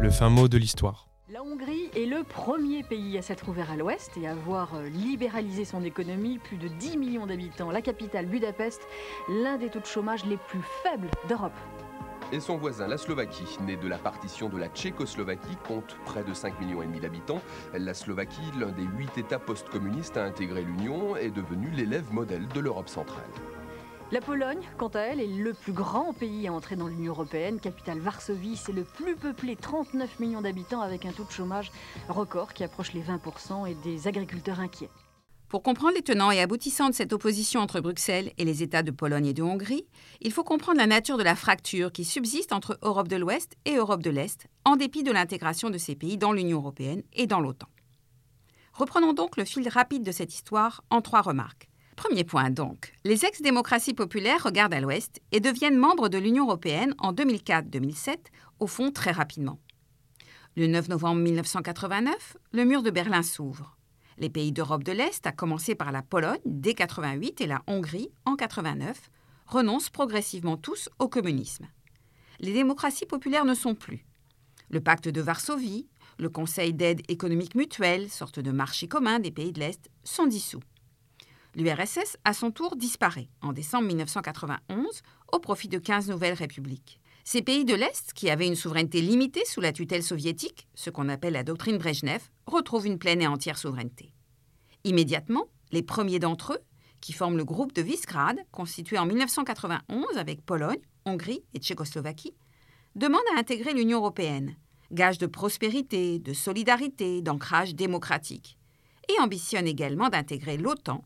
Le 0.00 0.10
fin 0.10 0.28
mot 0.28 0.48
de 0.48 0.58
l'histoire. 0.58 1.09
Est 1.96 2.06
le 2.06 2.22
premier 2.22 2.84
pays 2.84 3.18
à 3.18 3.22
s'être 3.22 3.48
ouvert 3.48 3.72
à 3.72 3.76
l'ouest 3.76 4.16
et 4.16 4.28
à 4.28 4.30
avoir 4.30 4.76
euh, 4.76 4.88
libéralisé 4.88 5.64
son 5.64 5.82
économie. 5.82 6.38
Plus 6.38 6.56
de 6.56 6.68
10 6.68 6.96
millions 6.96 7.26
d'habitants, 7.26 7.72
la 7.72 7.82
capitale 7.82 8.26
Budapest, 8.26 8.86
l'un 9.28 9.58
des 9.58 9.70
taux 9.70 9.80
de 9.80 9.86
chômage 9.86 10.24
les 10.24 10.36
plus 10.36 10.62
faibles 10.84 11.10
d'Europe. 11.28 11.56
Et 12.30 12.38
son 12.38 12.58
voisin, 12.58 12.86
la 12.86 12.96
Slovaquie, 12.96 13.58
né 13.66 13.74
de 13.74 13.88
la 13.88 13.98
partition 13.98 14.48
de 14.48 14.56
la 14.56 14.68
Tchécoslovaquie, 14.68 15.56
compte 15.66 15.96
près 16.04 16.22
de 16.22 16.32
5 16.32 16.60
millions 16.60 16.80
d'habitants. 17.02 17.42
La 17.74 17.92
Slovaquie, 17.92 18.52
l'un 18.56 18.70
des 18.70 18.84
huit 18.84 19.18
États 19.18 19.40
post-communistes 19.40 20.16
à 20.16 20.24
intégrer 20.24 20.62
l'Union, 20.62 21.16
est 21.16 21.30
devenu 21.30 21.70
l'élève 21.70 22.12
modèle 22.12 22.46
de 22.46 22.60
l'Europe 22.60 22.88
centrale. 22.88 23.24
La 24.12 24.20
Pologne, 24.20 24.58
quant 24.76 24.88
à 24.88 25.00
elle, 25.02 25.20
est 25.20 25.26
le 25.28 25.54
plus 25.54 25.72
grand 25.72 26.12
pays 26.12 26.48
à 26.48 26.52
entrer 26.52 26.74
dans 26.74 26.88
l'Union 26.88 27.12
européenne. 27.12 27.60
Capitale 27.60 28.00
Varsovie, 28.00 28.56
c'est 28.56 28.72
le 28.72 28.82
plus 28.82 29.14
peuplé, 29.14 29.54
39 29.54 30.18
millions 30.18 30.40
d'habitants, 30.40 30.80
avec 30.80 31.06
un 31.06 31.12
taux 31.12 31.22
de 31.22 31.30
chômage 31.30 31.70
record 32.08 32.52
qui 32.52 32.64
approche 32.64 32.92
les 32.92 33.02
20% 33.02 33.70
et 33.70 33.74
des 33.84 34.08
agriculteurs 34.08 34.58
inquiets. 34.58 34.90
Pour 35.48 35.62
comprendre 35.62 35.94
les 35.94 36.02
tenants 36.02 36.32
et 36.32 36.40
aboutissants 36.40 36.88
de 36.88 36.94
cette 36.94 37.12
opposition 37.12 37.60
entre 37.60 37.80
Bruxelles 37.80 38.32
et 38.36 38.44
les 38.44 38.64
États 38.64 38.82
de 38.82 38.90
Pologne 38.90 39.26
et 39.26 39.32
de 39.32 39.44
Hongrie, 39.44 39.86
il 40.20 40.32
faut 40.32 40.44
comprendre 40.44 40.78
la 40.78 40.88
nature 40.88 41.16
de 41.16 41.22
la 41.22 41.36
fracture 41.36 41.92
qui 41.92 42.04
subsiste 42.04 42.52
entre 42.52 42.80
Europe 42.82 43.06
de 43.06 43.16
l'Ouest 43.16 43.54
et 43.64 43.76
Europe 43.76 44.02
de 44.02 44.10
l'Est, 44.10 44.48
en 44.64 44.74
dépit 44.74 45.04
de 45.04 45.12
l'intégration 45.12 45.70
de 45.70 45.78
ces 45.78 45.94
pays 45.94 46.18
dans 46.18 46.32
l'Union 46.32 46.58
européenne 46.58 47.04
et 47.12 47.28
dans 47.28 47.38
l'OTAN. 47.38 47.68
Reprenons 48.72 49.12
donc 49.12 49.36
le 49.36 49.44
fil 49.44 49.68
rapide 49.68 50.02
de 50.02 50.10
cette 50.10 50.34
histoire 50.34 50.82
en 50.90 51.00
trois 51.00 51.22
remarques. 51.22 51.69
Premier 52.00 52.24
point 52.24 52.48
donc, 52.48 52.94
les 53.04 53.26
ex-démocraties 53.26 53.92
populaires 53.92 54.42
regardent 54.42 54.72
à 54.72 54.80
l'ouest 54.80 55.20
et 55.32 55.40
deviennent 55.40 55.76
membres 55.76 56.08
de 56.08 56.16
l'Union 56.16 56.46
européenne 56.46 56.94
en 56.96 57.12
2004-2007, 57.12 58.16
au 58.58 58.66
fond 58.66 58.90
très 58.90 59.10
rapidement. 59.10 59.58
Le 60.56 60.66
9 60.66 60.88
novembre 60.88 61.20
1989, 61.20 62.38
le 62.52 62.64
mur 62.64 62.82
de 62.82 62.90
Berlin 62.90 63.22
s'ouvre. 63.22 63.76
Les 64.16 64.30
pays 64.30 64.50
d'Europe 64.50 64.82
de 64.82 64.92
l'Est, 64.92 65.26
à 65.26 65.32
commencer 65.32 65.74
par 65.74 65.92
la 65.92 66.00
Pologne 66.00 66.40
dès 66.46 66.72
88 66.72 67.42
et 67.42 67.46
la 67.46 67.62
Hongrie 67.66 68.08
en 68.24 68.34
89, 68.34 69.10
renoncent 69.44 69.90
progressivement 69.90 70.56
tous 70.56 70.88
au 71.00 71.08
communisme. 71.08 71.66
Les 72.38 72.54
démocraties 72.54 73.04
populaires 73.04 73.44
ne 73.44 73.52
sont 73.52 73.74
plus. 73.74 74.06
Le 74.70 74.80
pacte 74.80 75.10
de 75.10 75.20
Varsovie, 75.20 75.86
le 76.18 76.30
Conseil 76.30 76.72
d'aide 76.72 77.02
économique 77.08 77.56
mutuelle, 77.56 78.08
sorte 78.08 78.40
de 78.40 78.52
marché 78.52 78.88
commun 78.88 79.18
des 79.18 79.30
pays 79.30 79.52
de 79.52 79.60
l'Est, 79.60 79.90
sont 80.02 80.26
dissous. 80.26 80.62
L'URSS, 81.56 82.16
à 82.24 82.32
son 82.32 82.52
tour, 82.52 82.76
disparaît 82.76 83.28
en 83.42 83.52
décembre 83.52 83.88
1991 83.88 85.02
au 85.32 85.38
profit 85.40 85.68
de 85.68 85.78
15 85.78 86.08
nouvelles 86.08 86.34
républiques. 86.34 87.00
Ces 87.24 87.42
pays 87.42 87.64
de 87.64 87.74
l'Est, 87.74 88.12
qui 88.12 88.30
avaient 88.30 88.46
une 88.46 88.54
souveraineté 88.54 89.00
limitée 89.00 89.44
sous 89.44 89.60
la 89.60 89.72
tutelle 89.72 90.02
soviétique, 90.02 90.68
ce 90.74 90.90
qu'on 90.90 91.08
appelle 91.08 91.32
la 91.32 91.42
doctrine 91.42 91.78
Brejnev, 91.78 92.22
retrouvent 92.46 92.86
une 92.86 92.98
pleine 92.98 93.20
et 93.20 93.26
entière 93.26 93.58
souveraineté. 93.58 94.12
Immédiatement, 94.84 95.46
les 95.72 95.82
premiers 95.82 96.18
d'entre 96.18 96.54
eux, 96.54 96.60
qui 97.00 97.12
forment 97.12 97.36
le 97.36 97.44
groupe 97.44 97.72
de 97.72 97.82
Visegrad, 97.82 98.38
constitué 98.52 98.98
en 98.98 99.06
1991 99.06 100.16
avec 100.16 100.44
Pologne, 100.44 100.80
Hongrie 101.04 101.42
et 101.54 101.58
Tchécoslovaquie, 101.58 102.34
demandent 102.94 103.20
à 103.34 103.38
intégrer 103.38 103.74
l'Union 103.74 103.98
européenne, 103.98 104.56
gage 104.92 105.18
de 105.18 105.26
prospérité, 105.26 106.18
de 106.18 106.32
solidarité, 106.32 107.22
d'ancrage 107.22 107.74
démocratique, 107.74 108.58
et 109.08 109.20
ambitionnent 109.20 109.66
également 109.66 110.08
d'intégrer 110.08 110.56
l'OTAN, 110.56 111.04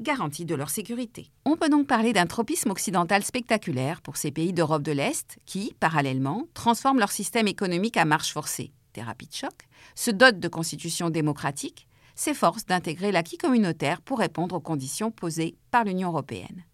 garantie 0.00 0.44
de 0.44 0.54
leur 0.54 0.70
sécurité. 0.70 1.30
On 1.44 1.56
peut 1.56 1.68
donc 1.68 1.86
parler 1.86 2.12
d'un 2.12 2.26
tropisme 2.26 2.70
occidental 2.70 3.22
spectaculaire 3.22 4.02
pour 4.02 4.16
ces 4.16 4.30
pays 4.30 4.52
d'Europe 4.52 4.82
de 4.82 4.92
l'Est 4.92 5.38
qui, 5.46 5.74
parallèlement, 5.80 6.46
transforment 6.54 6.98
leur 6.98 7.10
système 7.10 7.48
économique 7.48 7.96
à 7.96 8.04
marche 8.04 8.32
forcée, 8.32 8.72
thérapie 8.92 9.26
de 9.26 9.34
choc, 9.34 9.54
se 9.94 10.10
dotent 10.10 10.40
de 10.40 10.48
constitutions 10.48 11.10
démocratiques, 11.10 11.86
s'efforcent 12.14 12.66
d'intégrer 12.66 13.12
l'acquis 13.12 13.38
communautaire 13.38 14.00
pour 14.00 14.18
répondre 14.18 14.56
aux 14.56 14.60
conditions 14.60 15.10
posées 15.10 15.56
par 15.70 15.84
l'Union 15.84 16.08
européenne. 16.08 16.64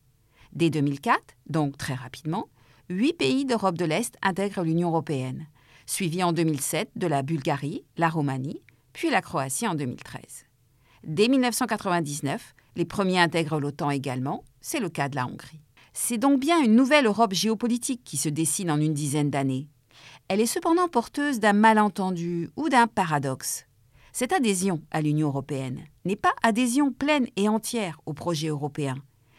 Dès 0.53 0.71
2004, 0.71 1.21
donc 1.49 1.77
très 1.77 1.95
rapidement, 1.95 2.49
huit 2.89 3.15
pays 3.15 3.45
d'Europe 3.45 3.79
de 3.79 3.85
l'Est 3.85 4.17
intègrent 4.23 4.63
l'Union 4.63 4.89
européenne, 4.89 5.47
suivis 5.87 6.23
en 6.23 6.33
2007 6.33 6.91
de 6.97 7.07
la 7.07 7.23
Bulgarie, 7.23 7.85
la 7.97 8.09
Roumanie, 8.09 8.63
puis 8.93 9.11
la 9.11 9.23
Croatie 9.23 9.67
en 9.67 9.75
2013. 9.75 10.23
Dès 11.05 11.29
1999, 11.29 12.55
les 12.77 12.85
premiers 12.85 13.19
intègrent 13.19 13.61
l'OTAN 13.61 13.91
également, 13.91 14.45
c'est 14.61 14.81
le 14.81 14.89
cas 14.89 15.09
de 15.09 15.17
la 15.17 15.27
Hongrie. 15.27 15.61
C'est 15.93 16.19
donc 16.19 16.41
bien 16.41 16.63
une 16.63 16.75
nouvelle 16.75 17.07
Europe 17.07 17.35
géopolitique 17.35 18.03
qui 18.05 18.17
se 18.17 18.29
dessine 18.29 18.71
en 18.71 18.81
une 18.81 18.95
dizaine 18.95 19.31
d'années. 19.31 19.69
Elle 20.29 20.41
est 20.41 20.47
cependant 20.47 20.89
porteuse 20.89 21.39
d'un 21.39 21.53
malentendu 21.53 22.49
ou 22.57 22.69
d'un 22.69 22.87
paradoxe. 22.87 23.67
Cette 24.13 24.33
adhésion 24.33 24.83
à 24.91 25.03
l'Union 25.03 25.29
européenne 25.29 25.85
n'est 26.05 26.17
pas 26.17 26.33
adhésion 26.43 26.93
pleine 26.93 27.27
et 27.37 27.49
entière 27.49 28.01
au 28.07 28.15
projet 28.15 28.49
européen, 28.49 28.97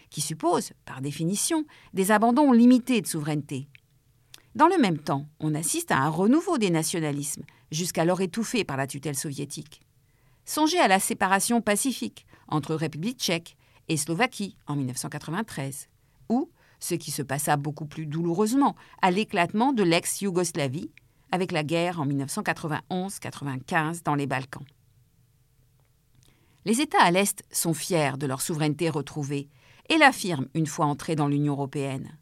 qui 0.09 0.21
suppose, 0.21 0.73
par 0.85 1.01
définition, 1.01 1.65
des 1.93 2.11
abandons 2.11 2.51
limités 2.51 3.01
de 3.01 3.07
souveraineté. 3.07 3.67
Dans 4.55 4.67
le 4.67 4.77
même 4.77 4.99
temps, 4.99 5.25
on 5.39 5.55
assiste 5.55 5.91
à 5.91 5.97
un 5.97 6.09
renouveau 6.09 6.59
des 6.59 6.69
nationalismes, 6.69 7.43
jusqu'alors 7.71 8.21
étouffés 8.21 8.63
par 8.63 8.77
la 8.77 8.85
tutelle 8.85 9.15
soviétique. 9.15 9.81
Songez 10.45 10.79
à 10.79 10.87
la 10.87 10.99
séparation 10.99 11.61
pacifique 11.61 12.27
entre 12.53 12.75
République 12.75 13.19
tchèque 13.19 13.57
et 13.89 13.97
Slovaquie 13.97 14.55
en 14.67 14.75
1993, 14.75 15.89
ou, 16.29 16.49
ce 16.79 16.95
qui 16.95 17.11
se 17.11 17.21
passa 17.21 17.57
beaucoup 17.57 17.85
plus 17.85 18.05
douloureusement, 18.05 18.75
à 19.01 19.11
l'éclatement 19.11 19.73
de 19.73 19.83
l'ex-Yougoslavie 19.83 20.91
avec 21.31 21.51
la 21.51 21.63
guerre 21.63 21.99
en 21.99 22.05
1991-95 22.07 24.03
dans 24.03 24.15
les 24.15 24.27
Balkans. 24.27 24.65
Les 26.65 26.79
États 26.79 27.01
à 27.01 27.11
l'Est 27.11 27.43
sont 27.51 27.73
fiers 27.73 28.17
de 28.17 28.27
leur 28.27 28.41
souveraineté 28.41 28.89
retrouvée 28.89 29.49
et 29.89 29.97
l'affirment 29.97 30.47
une 30.53 30.67
fois 30.67 30.85
entrés 30.85 31.15
dans 31.15 31.27
l'Union 31.27 31.53
européenne. 31.53 32.17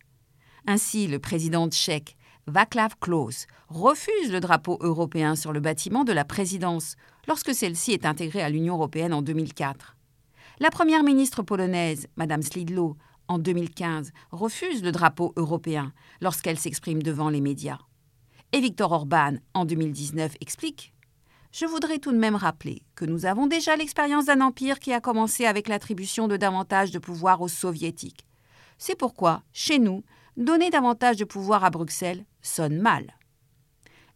Ainsi, 0.65 1.07
le 1.07 1.19
président 1.19 1.67
tchèque 1.69 2.15
Václav 2.47 2.95
Klaus 2.99 3.45
refuse 3.67 4.31
le 4.31 4.39
drapeau 4.39 4.79
européen 4.81 5.35
sur 5.35 5.51
le 5.51 5.59
bâtiment 5.59 6.03
de 6.03 6.13
la 6.13 6.25
présidence 6.25 6.95
lorsque 7.27 7.53
celle-ci 7.53 7.91
est 7.91 8.05
intégrée 8.05 8.41
à 8.41 8.49
l'Union 8.49 8.75
européenne 8.75 9.13
en 9.13 9.21
2004. 9.21 9.95
La 10.61 10.69
première 10.69 11.01
ministre 11.01 11.41
polonaise, 11.41 12.05
Mme 12.17 12.43
Slidlo, 12.43 12.95
en 13.27 13.39
2015, 13.39 14.11
refuse 14.29 14.83
le 14.83 14.91
drapeau 14.91 15.33
européen 15.35 15.91
lorsqu'elle 16.21 16.59
s'exprime 16.59 17.01
devant 17.01 17.29
les 17.29 17.41
médias. 17.41 17.79
Et 18.51 18.59
Viktor 18.59 18.91
Orban, 18.91 19.37
en 19.55 19.65
2019, 19.65 20.35
explique 20.39 20.93
Je 21.51 21.65
voudrais 21.65 21.97
tout 21.97 22.11
de 22.11 22.19
même 22.19 22.35
rappeler 22.35 22.83
que 22.93 23.05
nous 23.05 23.25
avons 23.25 23.47
déjà 23.47 23.75
l'expérience 23.75 24.25
d'un 24.25 24.39
empire 24.39 24.77
qui 24.77 24.93
a 24.93 25.01
commencé 25.01 25.45
avec 25.45 25.67
l'attribution 25.67 26.27
de 26.27 26.37
davantage 26.37 26.91
de 26.91 26.99
pouvoir 26.99 27.41
aux 27.41 27.47
soviétiques. 27.47 28.27
C'est 28.77 28.95
pourquoi, 28.95 29.41
chez 29.53 29.79
nous, 29.79 30.03
donner 30.37 30.69
davantage 30.69 31.17
de 31.17 31.25
pouvoir 31.25 31.63
à 31.63 31.71
Bruxelles 31.71 32.23
sonne 32.43 32.77
mal. 32.77 33.17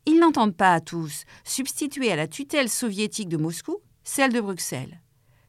Ils 0.05 0.19
n'entendent 0.19 0.55
pas 0.55 0.75
à 0.75 0.79
tous 0.79 1.23
substituer 1.43 2.12
à 2.12 2.15
la 2.15 2.27
tutelle 2.27 2.69
soviétique 2.69 3.29
de 3.29 3.38
Moscou 3.38 3.79
celle 4.03 4.31
de 4.31 4.41
Bruxelles, 4.41 5.01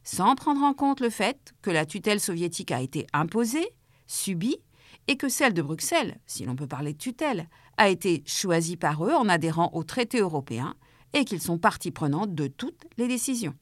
sans 0.07 0.35
prendre 0.35 0.63
en 0.63 0.73
compte 0.73 1.01
le 1.01 1.09
fait 1.09 1.53
que 1.61 1.69
la 1.69 1.85
tutelle 1.85 2.21
soviétique 2.21 2.71
a 2.71 2.79
été 2.79 3.05
imposée, 3.11 3.67
subie, 4.07 4.57
et 5.09 5.17
que 5.17 5.27
celle 5.27 5.53
de 5.53 5.61
Bruxelles, 5.61 6.17
si 6.25 6.45
l'on 6.45 6.55
peut 6.55 6.65
parler 6.65 6.93
de 6.93 6.97
tutelle, 6.97 7.49
a 7.75 7.89
été 7.89 8.23
choisie 8.25 8.77
par 8.77 9.03
eux 9.05 9.13
en 9.13 9.27
adhérant 9.27 9.69
au 9.73 9.83
traité 9.83 10.19
européen 10.19 10.75
et 11.11 11.25
qu'ils 11.25 11.41
sont 11.41 11.57
partie 11.57 11.91
prenante 11.91 12.33
de 12.33 12.47
toutes 12.47 12.85
les 12.97 13.09
décisions. 13.09 13.53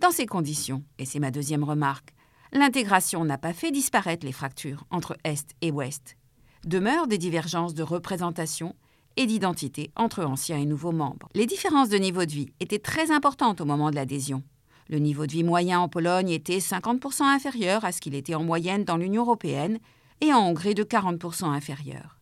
Dans 0.00 0.10
ces 0.10 0.26
conditions, 0.26 0.82
et 0.98 1.04
c'est 1.04 1.20
ma 1.20 1.30
deuxième 1.30 1.62
remarque, 1.62 2.12
l'intégration 2.52 3.24
n'a 3.24 3.38
pas 3.38 3.52
fait 3.52 3.70
disparaître 3.70 4.26
les 4.26 4.32
fractures 4.32 4.86
entre 4.90 5.16
Est 5.22 5.54
et 5.60 5.70
Ouest. 5.70 6.16
Demeurent 6.64 7.06
des 7.06 7.18
divergences 7.18 7.74
de 7.74 7.84
représentation 7.84 8.74
et 9.16 9.26
d'identité 9.26 9.92
entre 9.94 10.24
anciens 10.24 10.58
et 10.58 10.66
nouveaux 10.66 10.90
membres. 10.90 11.28
Les 11.32 11.46
différences 11.46 11.90
de 11.90 11.96
niveau 11.96 12.24
de 12.24 12.32
vie 12.32 12.52
étaient 12.58 12.80
très 12.80 13.12
importantes 13.12 13.60
au 13.60 13.64
moment 13.64 13.90
de 13.90 13.94
l'adhésion. 13.94 14.42
Le 14.88 14.98
niveau 14.98 15.26
de 15.26 15.32
vie 15.32 15.44
moyen 15.44 15.80
en 15.80 15.88
Pologne 15.88 16.30
était 16.30 16.58
50% 16.58 17.22
inférieur 17.22 17.84
à 17.84 17.92
ce 17.92 18.00
qu'il 18.00 18.14
était 18.14 18.34
en 18.34 18.44
moyenne 18.44 18.84
dans 18.84 18.96
l'Union 18.96 19.22
européenne, 19.22 19.78
et 20.20 20.32
en 20.32 20.46
Hongrie 20.46 20.74
de 20.74 20.84
40% 20.84 21.46
inférieur. 21.46 22.18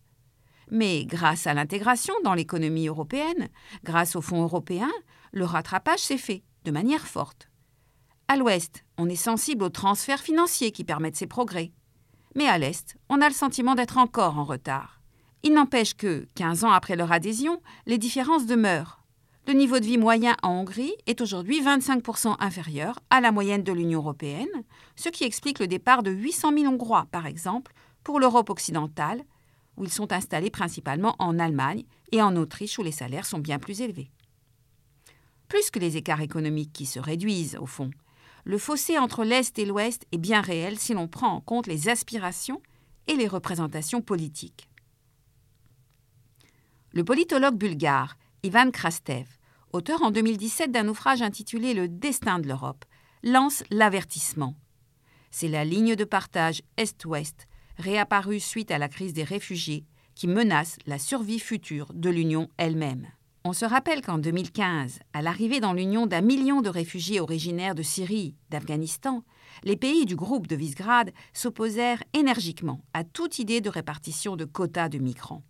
Mais 0.71 1.05
grâce 1.05 1.47
à 1.47 1.55
l'intégration 1.55 2.15
dans 2.25 2.35
l'économie 2.35 2.89
européenne, 2.89 3.49
grâce 3.85 4.17
aux 4.17 4.23
fonds 4.23 4.43
européens, 4.43 4.93
le 5.33 5.45
rattrapage 5.45 6.01
s'est 6.01 6.19
fait 6.19 6.43
de 6.65 6.71
manière 6.71 7.07
forte. 7.07 7.49
À 8.29 8.37
l'ouest, 8.37 8.85
on 8.97 9.09
est 9.09 9.17
sensible 9.17 9.65
aux 9.65 9.69
transferts 9.69 10.23
financiers 10.23 10.73
qui 10.73 10.85
permettent 10.85 11.17
ces 11.17 11.27
progrès. 11.27 11.73
Mais 12.35 12.47
à 12.47 12.57
l'est, 12.57 12.97
on 13.11 13.21
a 13.21 13.29
le 13.29 13.35
sentiment 13.35 13.75
d'être 13.75 13.99
encore 13.99 14.39
en 14.39 14.45
retard. 14.45 15.03
Il 15.43 15.53
n'empêche 15.53 15.95
que, 15.95 16.27
15 16.37 16.65
ans 16.65 16.71
après 16.71 16.97
leur 16.97 17.13
adhésion, 17.13 17.61
les 17.87 17.99
différences 17.99 18.47
demeurent. 18.47 19.02
Le 19.45 19.55
niveau 19.55 19.81
de 19.81 19.85
vie 19.85 19.99
moyen 19.99 20.37
en 20.45 20.51
Hongrie 20.51 20.95
est 21.07 21.21
aujourd'hui 21.21 21.61
25% 21.63 22.37
inférieur 22.39 23.01
à 23.11 23.21
la 23.21 23.33
moyenne 23.33 23.65
de 23.65 23.73
l'Union 23.73 23.99
européenne, 23.99 24.63
ce 24.95 25.09
qui 25.09 25.25
explique 25.25 25.59
le 25.59 25.67
départ 25.67 26.05
de 26.05 26.13
800 26.13 26.53
000 26.59 26.73
Hongrois, 26.73 27.09
par 27.11 27.27
exemple, 27.27 27.73
pour 28.05 28.21
l'Europe 28.21 28.51
occidentale, 28.51 29.25
où 29.77 29.83
ils 29.83 29.91
sont 29.91 30.13
installés 30.13 30.51
principalement 30.51 31.17
en 31.19 31.41
Allemagne 31.41 31.83
et 32.13 32.23
en 32.23 32.37
Autriche 32.37 32.79
où 32.79 32.85
les 32.85 32.93
salaires 32.93 33.27
sont 33.27 33.41
bien 33.41 33.59
plus 33.59 33.81
élevés. 33.81 34.13
Plus 35.49 35.71
que 35.71 35.81
les 35.81 35.97
écarts 35.97 36.21
économiques 36.21 36.73
qui 36.73 36.87
se 36.87 37.01
réduisent, 37.01 37.59
au 37.61 37.67
fond, 37.67 37.91
le 38.45 38.59
fossé 38.59 38.97
entre 38.97 39.25
l'Est 39.25 39.59
et 39.59 39.67
l'Ouest 39.67 40.07
est 40.13 40.19
bien 40.19 40.41
réel 40.41 40.79
si 40.79 40.95
l'on 40.95 41.09
prend 41.09 41.33
en 41.33 41.41
compte 41.41 41.67
les 41.67 41.89
aspirations 41.89 42.63
et 43.09 43.17
les 43.17 43.27
représentations 43.27 44.03
politiques. 44.03 44.69
Le 46.93 47.03
politologue 47.03 47.57
bulgare 47.57 48.17
Ivan 48.45 48.73
Krastev, 48.73 49.29
auteur 49.73 50.03
en 50.03 50.11
2017 50.11 50.73
d'un 50.73 50.89
ouvrage 50.89 51.23
intitulé 51.23 51.75
Le 51.75 51.87
destin 51.87 52.41
de 52.41 52.49
l'Europe, 52.49 52.85
lance 53.23 53.63
l'avertissement. 53.71 54.57
C'est 55.31 55.47
la 55.47 55.65
ligne 55.65 55.95
de 55.95 56.03
partage 56.03 56.61
Est-Ouest 56.77 57.47
réapparue 57.79 58.41
suite 58.41 58.73
à 58.73 58.79
la 58.79 58.89
crise 58.89 59.13
des 59.13 59.23
réfugiés, 59.23 59.87
qui 60.17 60.27
menace 60.27 60.77
la 60.87 60.99
survie 60.99 61.39
future 61.39 61.93
de 61.95 62.11
l'Union 62.11 62.49
elle-même. 62.57 63.07
On 63.45 63.53
se 63.53 63.65
rappelle 63.65 64.03
qu'en 64.03 64.19
2015, 64.19 64.99
à 65.13 65.23
l'arrivée 65.23 65.61
dans 65.61 65.73
l'Union 65.73 66.09
d'un 66.09 66.21
million 66.21 66.63
de 66.63 66.69
réfugiés 66.69 67.21
originaires 67.21 67.77
de 67.77 67.85
Syrie, 67.85 68.35
d'Afghanistan, 68.51 69.23
les 69.63 69.77
pays 69.77 70.05
du 70.05 70.17
groupe 70.17 70.49
de 70.49 70.57
Visegrad 70.57 71.13
s'opposèrent 71.33 72.03
énergiquement 72.13 72.81
à 72.93 73.05
toute 73.05 73.39
idée 73.39 73.61
de 73.61 73.71
répartition 73.71 74.35
de 74.35 74.45
quotas 74.45 74.89
de 74.89 74.99
migrants. 74.99 75.45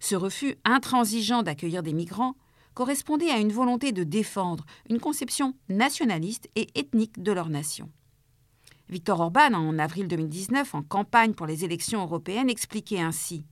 Ce 0.00 0.14
refus 0.14 0.56
intransigeant 0.64 1.42
d'accueillir 1.42 1.82
des 1.82 1.92
migrants 1.92 2.34
correspondait 2.74 3.30
à 3.30 3.38
une 3.38 3.52
volonté 3.52 3.92
de 3.92 4.04
défendre 4.04 4.64
une 4.88 5.00
conception 5.00 5.54
nationaliste 5.68 6.48
et 6.54 6.68
ethnique 6.76 7.20
de 7.20 7.32
leur 7.32 7.48
nation. 7.48 7.90
Victor 8.88 9.20
Orban, 9.20 9.52
en 9.52 9.78
avril 9.78 10.08
2019, 10.08 10.74
en 10.74 10.82
campagne 10.82 11.34
pour 11.34 11.46
les 11.46 11.64
élections 11.64 12.02
européennes, 12.02 12.48
expliquait 12.48 13.00
ainsi 13.00 13.44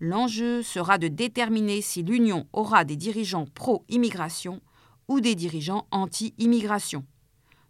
L'enjeu 0.00 0.62
sera 0.62 0.98
de 0.98 1.06
déterminer 1.06 1.80
si 1.80 2.02
l'Union 2.02 2.48
aura 2.52 2.84
des 2.84 2.96
dirigeants 2.96 3.46
pro-immigration 3.54 4.60
ou 5.06 5.20
des 5.20 5.36
dirigeants 5.36 5.86
anti-immigration. 5.92 7.04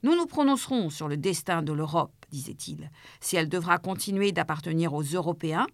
Nous 0.03 0.17
nous 0.17 0.27
prononcerons 0.27 0.89
sur 0.89 1.09
le 1.09 1.19
destin 1.19 1.63
de 1.63 1.73
l'Europe, 1.73 2.15
disait-il, 2.31 2.91
si 3.21 3.37
elle 3.37 3.51
devra 3.51 3.79
continuer 3.79 4.33
d'appartenir 4.33 4.95
aux 4.95 5.03
Européens 5.03 5.67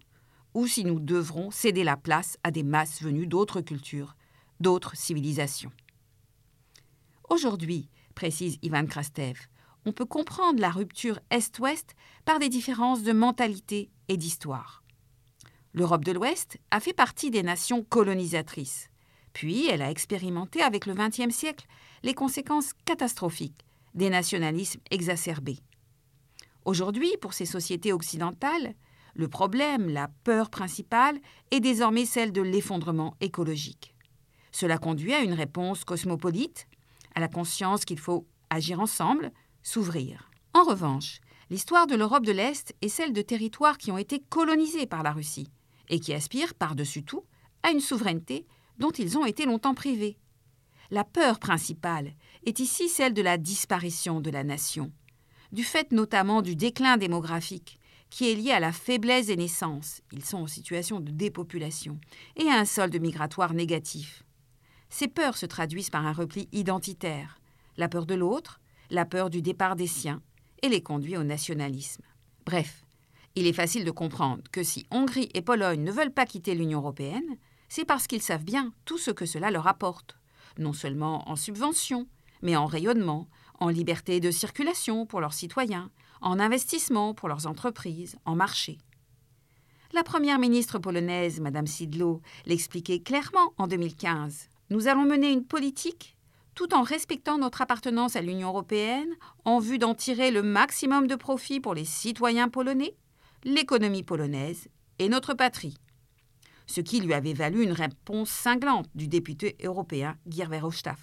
ou 0.53 0.67
si 0.67 0.83
nous 0.83 0.99
devrons 0.99 1.51
céder 1.51 1.83
la 1.83 1.97
place 1.97 2.37
à 2.43 2.51
des 2.51 2.63
masses 2.63 3.01
venues 3.01 3.27
d'autres 3.27 3.61
cultures, 3.61 4.15
d'autres 4.59 4.95
civilisations. 4.95 5.71
Aujourd'hui, 7.29 7.89
précise 8.15 8.57
Ivan 8.61 8.85
Krastev, 8.85 9.47
on 9.85 9.93
peut 9.93 10.05
comprendre 10.05 10.59
la 10.59 10.69
rupture 10.69 11.19
Est-Ouest 11.29 11.95
par 12.25 12.39
des 12.39 12.49
différences 12.49 13.03
de 13.03 13.13
mentalité 13.13 13.89
et 14.07 14.17
d'histoire. 14.17 14.83
L'Europe 15.73 16.03
de 16.03 16.11
l'Ouest 16.11 16.57
a 16.71 16.79
fait 16.79 16.93
partie 16.93 17.31
des 17.31 17.43
nations 17.43 17.83
colonisatrices, 17.83 18.89
puis 19.33 19.67
elle 19.67 19.81
a 19.81 19.91
expérimenté 19.91 20.61
avec 20.61 20.85
le 20.85 20.95
XXe 20.95 21.33
siècle 21.33 21.67
les 22.03 22.13
conséquences 22.13 22.73
catastrophiques 22.85 23.65
des 23.93 24.09
nationalismes 24.09 24.81
exacerbés. 24.91 25.59
Aujourd'hui, 26.65 27.11
pour 27.21 27.33
ces 27.33 27.45
sociétés 27.45 27.93
occidentales, 27.93 28.73
le 29.15 29.27
problème, 29.27 29.89
la 29.89 30.09
peur 30.23 30.49
principale, 30.49 31.19
est 31.51 31.59
désormais 31.59 32.05
celle 32.05 32.31
de 32.31 32.41
l'effondrement 32.41 33.15
écologique. 33.21 33.95
Cela 34.51 34.77
conduit 34.77 35.13
à 35.13 35.21
une 35.21 35.33
réponse 35.33 35.83
cosmopolite, 35.83 36.67
à 37.15 37.19
la 37.19 37.27
conscience 37.27 37.85
qu'il 37.85 37.99
faut 37.99 38.27
agir 38.49 38.79
ensemble, 38.79 39.31
s'ouvrir. 39.63 40.29
En 40.53 40.63
revanche, 40.63 41.19
l'histoire 41.49 41.87
de 41.87 41.95
l'Europe 41.95 42.25
de 42.25 42.31
l'Est 42.31 42.75
est 42.81 42.89
celle 42.89 43.13
de 43.13 43.21
territoires 43.21 43.77
qui 43.77 43.91
ont 43.91 43.97
été 43.97 44.19
colonisés 44.19 44.87
par 44.87 45.03
la 45.03 45.11
Russie 45.11 45.51
et 45.89 45.99
qui 45.99 46.13
aspirent 46.13 46.53
par-dessus 46.53 47.03
tout 47.03 47.23
à 47.63 47.71
une 47.71 47.79
souveraineté 47.79 48.45
dont 48.77 48.91
ils 48.91 49.17
ont 49.17 49.25
été 49.25 49.45
longtemps 49.45 49.75
privés. 49.75 50.17
La 50.91 51.03
peur 51.03 51.39
principale 51.39 52.13
est 52.45 52.59
ici 52.59 52.89
celle 52.89 53.13
de 53.13 53.21
la 53.21 53.37
disparition 53.37 54.21
de 54.21 54.31
la 54.31 54.43
nation, 54.43 54.91
du 55.51 55.63
fait 55.63 55.91
notamment 55.91 56.41
du 56.41 56.55
déclin 56.55 56.97
démographique 56.97 57.78
qui 58.09 58.31
est 58.31 58.35
lié 58.35 58.51
à 58.51 58.59
la 58.59 58.71
faiblesse 58.71 59.27
des 59.27 59.35
naissances, 59.35 60.01
ils 60.11 60.25
sont 60.25 60.39
en 60.39 60.47
situation 60.47 60.99
de 60.99 61.11
dépopulation, 61.11 61.99
et 62.35 62.47
à 62.49 62.55
un 62.55 62.65
solde 62.65 62.99
migratoire 62.99 63.53
négatif. 63.53 64.23
Ces 64.89 65.07
peurs 65.07 65.37
se 65.37 65.45
traduisent 65.45 65.91
par 65.91 66.05
un 66.05 66.13
repli 66.13 66.49
identitaire, 66.51 67.39
la 67.77 67.87
peur 67.87 68.05
de 68.05 68.15
l'autre, 68.15 68.59
la 68.89 69.05
peur 69.05 69.29
du 69.29 69.41
départ 69.41 69.75
des 69.75 69.87
siens, 69.87 70.21
et 70.63 70.69
les 70.69 70.81
conduit 70.81 71.17
au 71.17 71.23
nationalisme. 71.23 72.03
Bref, 72.45 72.83
il 73.35 73.45
est 73.45 73.53
facile 73.53 73.85
de 73.85 73.91
comprendre 73.91 74.43
que 74.51 74.63
si 74.63 74.85
Hongrie 74.91 75.29
et 75.33 75.41
Pologne 75.41 75.83
ne 75.83 75.91
veulent 75.91 76.13
pas 76.13 76.25
quitter 76.25 76.55
l'Union 76.55 76.79
européenne, 76.79 77.37
c'est 77.69 77.85
parce 77.85 78.07
qu'ils 78.07 78.23
savent 78.23 78.43
bien 78.43 78.73
tout 78.85 78.97
ce 78.97 79.11
que 79.11 79.27
cela 79.27 79.51
leur 79.51 79.67
apporte, 79.67 80.17
non 80.57 80.73
seulement 80.73 81.29
en 81.29 81.35
subventions, 81.35 82.07
mais 82.41 82.55
en 82.55 82.65
rayonnement, 82.65 83.29
en 83.59 83.69
liberté 83.69 84.19
de 84.19 84.31
circulation 84.31 85.05
pour 85.05 85.21
leurs 85.21 85.33
citoyens, 85.33 85.91
en 86.21 86.39
investissement 86.39 87.13
pour 87.13 87.29
leurs 87.29 87.47
entreprises, 87.47 88.17
en 88.25 88.35
marché. 88.35 88.77
La 89.91 90.03
première 90.03 90.37
ministre 90.37 90.77
polonaise, 90.77 91.39
Mme 91.39 91.65
Sidlo, 91.65 92.21
l'expliquait 92.45 92.99
clairement 92.99 93.53
en 93.57 93.67
2015. 93.67 94.49
Nous 94.69 94.87
allons 94.87 95.05
mener 95.05 95.31
une 95.31 95.45
politique 95.45 96.15
tout 96.53 96.73
en 96.73 96.83
respectant 96.83 97.37
notre 97.37 97.61
appartenance 97.61 98.15
à 98.15 98.21
l'Union 98.21 98.49
européenne 98.49 99.15
en 99.45 99.59
vue 99.59 99.79
d'en 99.79 99.95
tirer 99.95 100.29
le 100.29 100.43
maximum 100.43 101.07
de 101.07 101.15
profit 101.15 101.59
pour 101.59 101.73
les 101.73 101.85
citoyens 101.85 102.49
polonais, 102.49 102.95
l'économie 103.43 104.03
polonaise 104.03 104.67
et 104.99 105.09
notre 105.09 105.33
patrie. 105.33 105.77
Ce 106.67 106.81
qui 106.81 106.99
lui 106.99 107.13
avait 107.13 107.33
valu 107.33 107.63
une 107.63 107.71
réponse 107.71 108.29
cinglante 108.29 108.89
du 108.93 109.07
député 109.07 109.55
européen 109.63 110.17
Guy 110.27 110.43
Verhofstadt. 110.43 110.99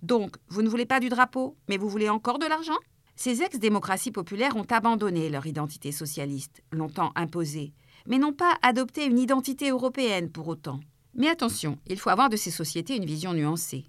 Donc, 0.00 0.36
vous 0.48 0.62
ne 0.62 0.68
voulez 0.68 0.86
pas 0.86 1.00
du 1.00 1.08
drapeau, 1.08 1.56
mais 1.68 1.76
vous 1.76 1.88
voulez 1.88 2.08
encore 2.08 2.38
de 2.38 2.46
l'argent? 2.46 2.78
Ces 3.24 3.40
ex-démocraties 3.40 4.10
populaires 4.10 4.56
ont 4.56 4.66
abandonné 4.68 5.30
leur 5.30 5.46
identité 5.46 5.92
socialiste, 5.92 6.60
longtemps 6.72 7.12
imposée, 7.14 7.72
mais 8.04 8.18
n'ont 8.18 8.32
pas 8.32 8.58
adopté 8.62 9.06
une 9.06 9.20
identité 9.20 9.70
européenne 9.70 10.28
pour 10.28 10.48
autant. 10.48 10.80
Mais 11.14 11.28
attention, 11.28 11.78
il 11.86 12.00
faut 12.00 12.10
avoir 12.10 12.30
de 12.30 12.36
ces 12.36 12.50
sociétés 12.50 12.96
une 12.96 13.04
vision 13.04 13.32
nuancée. 13.32 13.84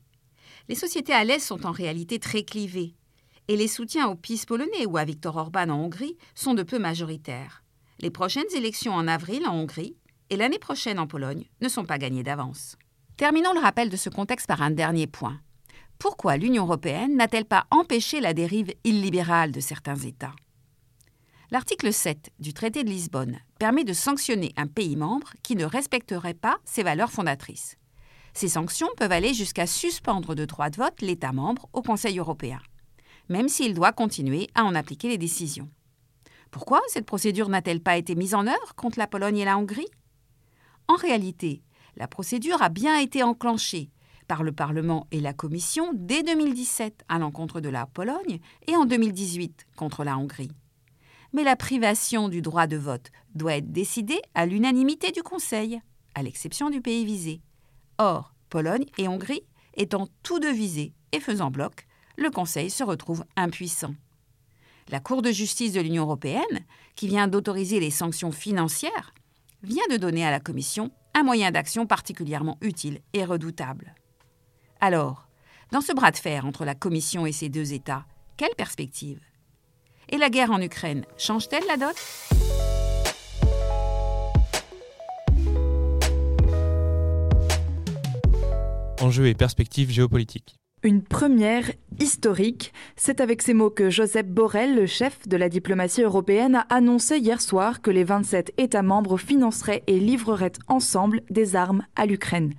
Les 0.70 0.76
sociétés 0.76 1.14
à 1.14 1.24
l'Est 1.24 1.40
sont 1.40 1.66
en 1.66 1.72
réalité 1.72 2.20
très 2.20 2.44
clivées, 2.44 2.94
et 3.48 3.58
les 3.58 3.68
soutiens 3.68 4.08
au 4.08 4.14
PiS 4.14 4.46
polonais 4.46 4.86
ou 4.86 4.98
à 4.98 5.04
Viktor 5.04 5.36
Orban 5.36 5.70
en 5.70 5.80
Hongrie 5.80 6.16
sont 6.36 6.54
de 6.54 6.62
peu 6.62 6.78
majoritaires. 6.78 7.64
Les 8.02 8.12
prochaines 8.12 8.54
élections 8.56 8.94
en 8.94 9.08
avril 9.08 9.48
en 9.48 9.56
Hongrie 9.56 9.98
et 10.30 10.38
l'année 10.38 10.60
prochaine 10.60 11.00
en 11.00 11.08
Pologne 11.08 11.46
ne 11.60 11.70
sont 11.70 11.86
pas 11.86 11.98
gagnées 11.98 12.22
d'avance. 12.22 12.76
Terminons 13.18 13.54
le 13.54 13.62
rappel 13.62 13.90
de 13.90 13.98
ce 13.98 14.10
contexte 14.10 14.46
par 14.46 14.62
un 14.62 14.70
dernier 14.70 15.08
point 15.08 15.40
pourquoi 16.00 16.38
l'Union 16.38 16.64
européenne 16.66 17.16
n'a-t-elle 17.16 17.46
pas 17.46 17.66
empêché 17.72 18.20
la 18.20 18.34
dérive 18.34 18.74
illibérale 18.84 19.52
de 19.52 19.60
certains 19.60 19.96
États? 19.96 20.36
L'article 21.52 21.94
7 21.94 22.32
du 22.40 22.54
traité 22.54 22.84
de 22.84 22.90
Lisbonne 22.90 23.40
permet 23.60 23.84
de 23.84 23.94
sanctionner 23.94 24.54
un 24.58 24.68
pays 24.68 24.96
membre 24.96 25.34
qui 25.44 25.56
ne 25.56 25.66
respecterait 25.66 26.34
pas 26.34 26.58
ses 26.66 26.84
valeurs 26.84 27.12
fondatrices. 27.12 27.78
Ces 28.34 28.50
sanctions 28.50 28.90
peuvent 28.98 29.12
aller 29.12 29.34
jusqu'à 29.34 29.68
suspendre 29.68 30.34
de 30.34 30.46
droit 30.46 30.70
de 30.70 30.78
vote 30.78 31.02
l'État 31.02 31.32
membre 31.32 31.70
au 31.72 31.84
Conseil 31.84 32.18
européen, 32.18 32.60
même 33.30 33.50
s'il 33.50 33.76
doit 33.76 33.92
continuer 33.92 34.48
à 34.56 34.64
en 34.64 34.74
appliquer 34.74 35.10
les 35.10 35.20
décisions. 35.20 35.70
Pourquoi 36.50 36.82
cette 36.88 37.06
procédure 37.06 37.50
n'a-t-elle 37.50 37.82
pas 37.82 37.98
été 37.98 38.16
mise 38.16 38.36
en 38.36 38.48
œuvre 38.48 38.76
contre 38.76 39.00
la 39.00 39.08
Pologne 39.08 39.38
et 39.38 39.46
la 39.46 39.58
Hongrie? 39.58 39.90
En 40.88 40.96
réalité, 40.96 41.62
la 41.96 42.08
procédure 42.08 42.62
a 42.62 42.70
bien 42.70 42.98
été 42.98 43.22
enclenchée 43.22 43.92
par 44.24 44.44
le 44.44 44.52
Parlement 44.52 45.08
et 45.12 45.20
la 45.20 45.34
Commission 45.34 45.92
dès 45.94 46.24
2017 46.24 47.04
à 47.10 47.20
l'encontre 47.20 47.62
de 47.62 47.70
la 47.70 47.86
Pologne 47.86 48.40
et 48.68 48.76
en 48.76 48.86
2018 48.86 49.66
contre 49.76 50.04
la 50.04 50.18
Hongrie. 50.18 50.52
Mais 51.34 51.44
la 51.44 51.56
privation 51.56 52.30
du 52.30 52.42
droit 52.42 52.68
de 52.68 52.78
vote 52.78 53.12
doit 53.34 53.56
être 53.56 53.72
décidée 53.72 54.22
à 54.36 54.46
l'unanimité 54.46 55.12
du 55.12 55.24
Conseil, 55.24 55.82
à 56.16 56.24
l'exception 56.24 56.70
du 56.70 56.82
pays 56.82 57.06
visé. 57.06 57.42
Or, 57.98 58.34
Pologne 58.50 58.86
et 58.98 59.08
Hongrie 59.08 59.44
étant 59.76 60.08
tous 60.22 60.40
deux 60.40 60.54
visés 60.54 60.94
et 61.12 61.20
faisant 61.20 61.50
bloc, 61.50 61.88
le 62.18 62.30
Conseil 62.30 62.70
se 62.70 62.84
retrouve 62.84 63.26
impuissant. 63.36 63.96
La 64.90 65.00
Cour 65.00 65.22
de 65.22 65.32
justice 65.32 65.74
de 65.74 65.82
l'Union 65.82 66.04
européenne, 66.04 66.66
qui 66.96 67.08
vient 67.08 67.28
d'autoriser 67.28 67.80
les 67.80 67.90
sanctions 67.90 68.32
financières, 68.32 69.14
vient 69.64 69.88
de 69.90 69.98
donner 69.98 70.26
à 70.26 70.32
la 70.32 70.40
Commission 70.40 70.92
un 71.14 71.24
moyen 71.24 71.52
d'action 71.52 71.86
particulièrement 71.86 72.58
utile 72.62 73.00
et 73.14 73.24
redoutable. 73.24 73.96
Alors, 74.86 75.30
dans 75.72 75.80
ce 75.80 75.94
bras 75.94 76.12
de 76.12 76.18
fer 76.18 76.46
entre 76.46 76.66
la 76.66 76.76
Commission 76.76 77.26
et 77.26 77.32
ces 77.32 77.48
deux 77.48 77.72
États, 77.72 78.04
quelle 78.36 78.54
perspective? 78.58 79.22
Et 80.10 80.18
la 80.18 80.30
guerre 80.30 80.52
en 80.52 80.62
Ukraine 80.62 81.06
change-t-elle 81.18 81.64
la 81.70 81.78
donne? 81.78 81.94
Enjeux 89.00 89.28
et 89.28 89.34
perspectives 89.36 89.90
géopolitiques. 89.90 90.58
Une 90.84 91.02
première 91.02 91.72
historique. 92.02 92.74
C'est 92.98 93.22
avec 93.22 93.42
ces 93.42 93.54
mots 93.54 93.70
que 93.70 93.90
Joseph 93.90 94.28
Borrell, 94.28 94.76
le 94.76 94.86
chef 94.86 95.26
de 95.30 95.38
la 95.38 95.48
diplomatie 95.48 96.02
européenne, 96.02 96.56
a 96.56 96.66
annoncé 96.68 97.20
hier 97.20 97.40
soir 97.40 97.82
que 97.82 97.90
les 97.90 98.04
27 98.04 98.52
États 98.58 98.82
membres 98.82 99.18
financeraient 99.18 99.84
et 99.88 99.98
livreraient 99.98 100.52
ensemble 100.68 101.22
des 101.30 101.56
armes 101.56 101.86
à 101.96 102.06
l'Ukraine. 102.06 102.54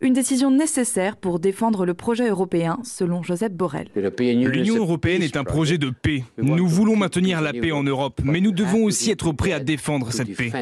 Une 0.00 0.12
décision 0.12 0.50
nécessaire 0.50 1.16
pour 1.16 1.38
défendre 1.38 1.86
le 1.86 1.94
projet 1.94 2.28
européen, 2.28 2.78
selon 2.82 3.22
Joseph 3.22 3.52
Borrell. 3.52 3.88
L'Union 3.94 4.76
européenne 4.76 5.22
est 5.22 5.36
un 5.36 5.44
projet 5.44 5.78
de 5.78 5.90
paix. 5.90 6.24
Nous 6.38 6.66
voulons 6.66 6.96
maintenir 6.96 7.40
la 7.40 7.52
paix 7.52 7.72
en 7.72 7.82
Europe, 7.82 8.20
mais 8.24 8.40
nous 8.40 8.52
devons 8.52 8.84
aussi 8.84 9.10
être 9.10 9.32
prêts 9.32 9.52
à 9.52 9.60
défendre 9.60 10.12
cette 10.12 10.34
paix. 10.34 10.52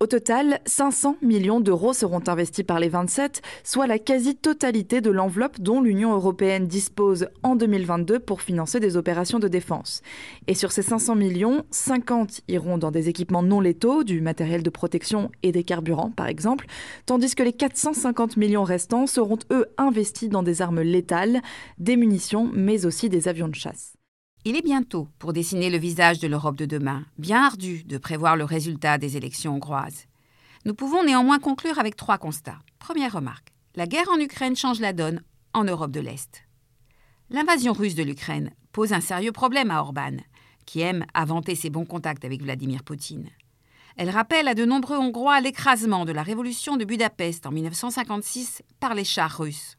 Au 0.00 0.06
total, 0.06 0.60
500 0.66 1.16
millions 1.22 1.60
d'euros 1.60 1.94
seront 1.94 2.22
investis 2.26 2.64
par 2.64 2.78
les 2.78 2.90
27, 2.90 3.40
soit 3.64 3.86
la 3.86 3.98
quasi-totalité 3.98 5.00
de 5.00 5.10
l'enveloppe 5.10 5.58
dont 5.60 5.80
l'Union 5.80 6.12
européenne 6.12 6.66
dispose 6.66 7.28
en 7.42 7.56
2022 7.56 8.18
pour 8.18 8.42
financer 8.42 8.78
des 8.78 8.96
opérations 8.96 9.38
de 9.38 9.48
défense. 9.48 10.02
Et 10.48 10.54
sur 10.54 10.70
ces 10.70 10.82
500 10.82 11.14
millions, 11.14 11.64
50 11.70 12.42
iront 12.48 12.76
dans 12.76 12.90
des 12.90 13.08
équipements 13.08 13.42
non 13.42 13.60
létaux, 13.60 14.04
du 14.04 14.20
matériel 14.20 14.62
de 14.62 14.70
protection 14.70 15.30
et 15.42 15.52
des 15.52 15.64
carburants 15.64 16.10
par 16.10 16.26
exemple, 16.26 16.66
tandis 17.06 17.34
que 17.34 17.42
les 17.42 17.52
450 17.52 18.21
millions 18.36 18.64
restants 18.64 19.06
seront 19.06 19.38
eux 19.50 19.66
investis 19.78 20.28
dans 20.28 20.42
des 20.42 20.62
armes 20.62 20.82
létales, 20.82 21.40
des 21.78 21.96
munitions, 21.96 22.50
mais 22.52 22.86
aussi 22.86 23.08
des 23.08 23.28
avions 23.28 23.48
de 23.48 23.54
chasse. 23.54 23.94
Il 24.44 24.56
est 24.56 24.62
bientôt 24.62 25.08
pour 25.18 25.32
dessiner 25.32 25.70
le 25.70 25.78
visage 25.78 26.18
de 26.18 26.26
l'Europe 26.26 26.56
de 26.56 26.66
demain, 26.66 27.04
bien 27.18 27.44
ardu 27.44 27.84
de 27.84 27.98
prévoir 27.98 28.36
le 28.36 28.44
résultat 28.44 28.98
des 28.98 29.16
élections 29.16 29.54
hongroises. 29.54 30.06
Nous 30.64 30.74
pouvons 30.74 31.04
néanmoins 31.04 31.38
conclure 31.38 31.78
avec 31.78 31.96
trois 31.96 32.18
constats. 32.18 32.58
Première 32.78 33.12
remarque, 33.12 33.48
la 33.76 33.86
guerre 33.86 34.10
en 34.12 34.18
Ukraine 34.18 34.56
change 34.56 34.80
la 34.80 34.92
donne 34.92 35.22
en 35.54 35.64
Europe 35.64 35.92
de 35.92 36.00
l'Est. 36.00 36.42
L'invasion 37.30 37.72
russe 37.72 37.94
de 37.94 38.02
l'Ukraine 38.02 38.50
pose 38.72 38.92
un 38.92 39.00
sérieux 39.00 39.32
problème 39.32 39.70
à 39.70 39.80
Orban, 39.80 40.16
qui 40.66 40.80
aime 40.80 41.04
vanter 41.14 41.54
ses 41.54 41.70
bons 41.70 41.84
contacts 41.84 42.24
avec 42.24 42.42
Vladimir 42.42 42.82
Poutine. 42.82 43.28
Elle 43.96 44.10
rappelle 44.10 44.48
à 44.48 44.54
de 44.54 44.64
nombreux 44.64 44.96
Hongrois 44.96 45.40
l'écrasement 45.40 46.04
de 46.04 46.12
la 46.12 46.22
révolution 46.22 46.76
de 46.76 46.84
Budapest 46.84 47.46
en 47.46 47.50
1956 47.50 48.62
par 48.80 48.94
les 48.94 49.04
chars 49.04 49.38
russes. 49.38 49.76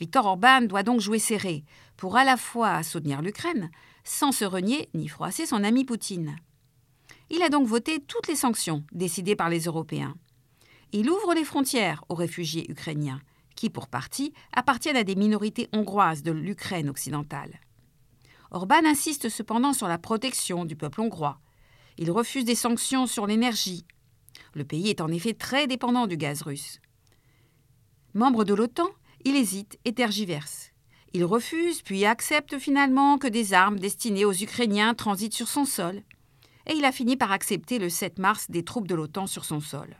Viktor 0.00 0.26
Orban 0.26 0.62
doit 0.62 0.82
donc 0.82 1.00
jouer 1.00 1.18
serré 1.18 1.64
pour 1.96 2.16
à 2.16 2.24
la 2.24 2.36
fois 2.36 2.82
soutenir 2.82 3.22
l'Ukraine 3.22 3.70
sans 4.04 4.32
se 4.32 4.44
renier 4.44 4.88
ni 4.94 5.08
froisser 5.08 5.46
son 5.46 5.64
ami 5.64 5.84
Poutine. 5.84 6.36
Il 7.30 7.42
a 7.42 7.48
donc 7.48 7.66
voté 7.66 8.00
toutes 8.00 8.28
les 8.28 8.36
sanctions 8.36 8.84
décidées 8.92 9.36
par 9.36 9.48
les 9.48 9.60
Européens. 9.60 10.14
Il 10.92 11.10
ouvre 11.10 11.34
les 11.34 11.44
frontières 11.44 12.04
aux 12.08 12.14
réfugiés 12.14 12.70
ukrainiens, 12.70 13.20
qui 13.56 13.70
pour 13.70 13.88
partie 13.88 14.32
appartiennent 14.52 14.96
à 14.96 15.04
des 15.04 15.16
minorités 15.16 15.68
hongroises 15.72 16.22
de 16.22 16.30
l'Ukraine 16.30 16.88
occidentale. 16.88 17.58
Orban 18.50 18.84
insiste 18.84 19.28
cependant 19.28 19.72
sur 19.72 19.88
la 19.88 19.98
protection 19.98 20.64
du 20.64 20.76
peuple 20.76 21.00
hongrois. 21.00 21.40
Il 21.98 22.10
refuse 22.10 22.44
des 22.44 22.54
sanctions 22.54 23.06
sur 23.06 23.26
l'énergie. 23.26 23.86
Le 24.54 24.64
pays 24.64 24.90
est 24.90 25.00
en 25.00 25.08
effet 25.08 25.32
très 25.32 25.66
dépendant 25.66 26.06
du 26.06 26.16
gaz 26.16 26.42
russe. 26.42 26.80
Membre 28.14 28.44
de 28.44 28.54
l'OTAN, 28.54 28.88
il 29.24 29.36
hésite 29.36 29.78
et 29.84 29.92
tergiverse. 29.92 30.72
Il 31.14 31.24
refuse 31.24 31.82
puis 31.82 32.04
accepte 32.04 32.58
finalement 32.58 33.16
que 33.16 33.26
des 33.26 33.54
armes 33.54 33.78
destinées 33.78 34.24
aux 34.24 34.32
Ukrainiens 34.32 34.94
transitent 34.94 35.34
sur 35.34 35.48
son 35.48 35.64
sol. 35.64 36.02
Et 36.66 36.74
il 36.74 36.84
a 36.84 36.92
fini 36.92 37.16
par 37.16 37.32
accepter 37.32 37.78
le 37.78 37.88
7 37.88 38.18
mars 38.18 38.50
des 38.50 38.64
troupes 38.64 38.88
de 38.88 38.94
l'OTAN 38.94 39.26
sur 39.26 39.44
son 39.44 39.60
sol. 39.60 39.96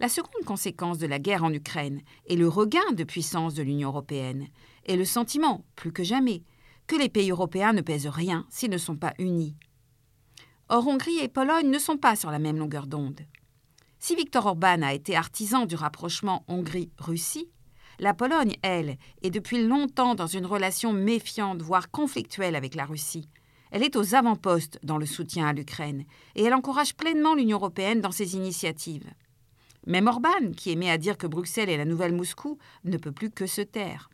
La 0.00 0.08
seconde 0.08 0.44
conséquence 0.46 0.98
de 0.98 1.06
la 1.06 1.18
guerre 1.18 1.44
en 1.44 1.52
Ukraine 1.52 2.02
est 2.28 2.36
le 2.36 2.48
regain 2.48 2.92
de 2.92 3.04
puissance 3.04 3.54
de 3.54 3.62
l'Union 3.62 3.88
européenne 3.88 4.46
et 4.86 4.96
le 4.96 5.04
sentiment, 5.04 5.64
plus 5.74 5.92
que 5.92 6.04
jamais, 6.04 6.42
que 6.86 6.96
les 6.96 7.08
pays 7.08 7.30
européens 7.30 7.72
ne 7.72 7.82
pèsent 7.82 8.06
rien 8.06 8.46
s'ils 8.48 8.70
ne 8.70 8.78
sont 8.78 8.96
pas 8.96 9.12
unis. 9.18 9.56
Or, 10.70 10.86
Hongrie 10.86 11.18
et 11.18 11.28
Pologne 11.28 11.70
ne 11.70 11.78
sont 11.78 11.96
pas 11.96 12.14
sur 12.14 12.30
la 12.30 12.38
même 12.38 12.58
longueur 12.58 12.86
d'onde. 12.86 13.20
Si 13.98 14.14
Viktor 14.14 14.44
Orban 14.44 14.82
a 14.82 14.92
été 14.92 15.16
artisan 15.16 15.64
du 15.64 15.74
rapprochement 15.74 16.44
Hongrie-Russie, 16.46 17.48
la 17.98 18.12
Pologne, 18.14 18.54
elle, 18.62 18.98
est 19.22 19.30
depuis 19.30 19.66
longtemps 19.66 20.14
dans 20.14 20.26
une 20.26 20.46
relation 20.46 20.92
méfiante, 20.92 21.62
voire 21.62 21.90
conflictuelle 21.90 22.54
avec 22.54 22.74
la 22.74 22.84
Russie. 22.84 23.28
Elle 23.70 23.82
est 23.82 23.96
aux 23.96 24.14
avant-postes 24.14 24.78
dans 24.82 24.98
le 24.98 25.06
soutien 25.06 25.46
à 25.46 25.52
l'Ukraine, 25.52 26.04
et 26.36 26.44
elle 26.44 26.54
encourage 26.54 26.94
pleinement 26.94 27.34
l'Union 27.34 27.56
européenne 27.56 28.00
dans 28.00 28.12
ses 28.12 28.36
initiatives. 28.36 29.10
Même 29.86 30.06
Orban, 30.06 30.52
qui 30.54 30.70
aimait 30.70 30.90
à 30.90 30.98
dire 30.98 31.16
que 31.16 31.26
Bruxelles 31.26 31.70
est 31.70 31.76
la 31.78 31.84
nouvelle 31.86 32.14
Moscou, 32.14 32.58
ne 32.84 32.98
peut 32.98 33.12
plus 33.12 33.30
que 33.30 33.46
se 33.46 33.62
taire. 33.62 34.10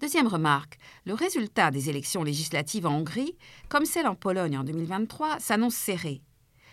Deuxième 0.00 0.28
remarque, 0.28 0.78
le 1.04 1.12
résultat 1.12 1.70
des 1.70 1.90
élections 1.90 2.22
législatives 2.22 2.86
en 2.86 3.00
Hongrie, 3.00 3.36
comme 3.68 3.84
celle 3.84 4.06
en 4.06 4.14
Pologne 4.14 4.56
en 4.56 4.64
2023, 4.64 5.38
s'annonce 5.40 5.74
serré. 5.74 6.22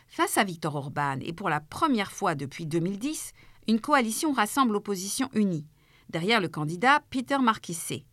Face 0.08 0.38
à 0.38 0.46
Viktor 0.46 0.74
Orban, 0.74 1.18
et 1.20 1.34
pour 1.34 1.50
la 1.50 1.60
première 1.60 2.14
fois 2.14 2.36
depuis 2.36 2.66
2010, 2.66 3.34
une 3.68 3.82
coalition 3.82 4.32
rassemble 4.32 4.72
l'opposition 4.72 5.30
unie, 5.34 5.68
derrière 6.08 6.40
le 6.40 6.48
candidat 6.48 7.02
Peter 7.10 7.38
Markissé. 7.40 8.06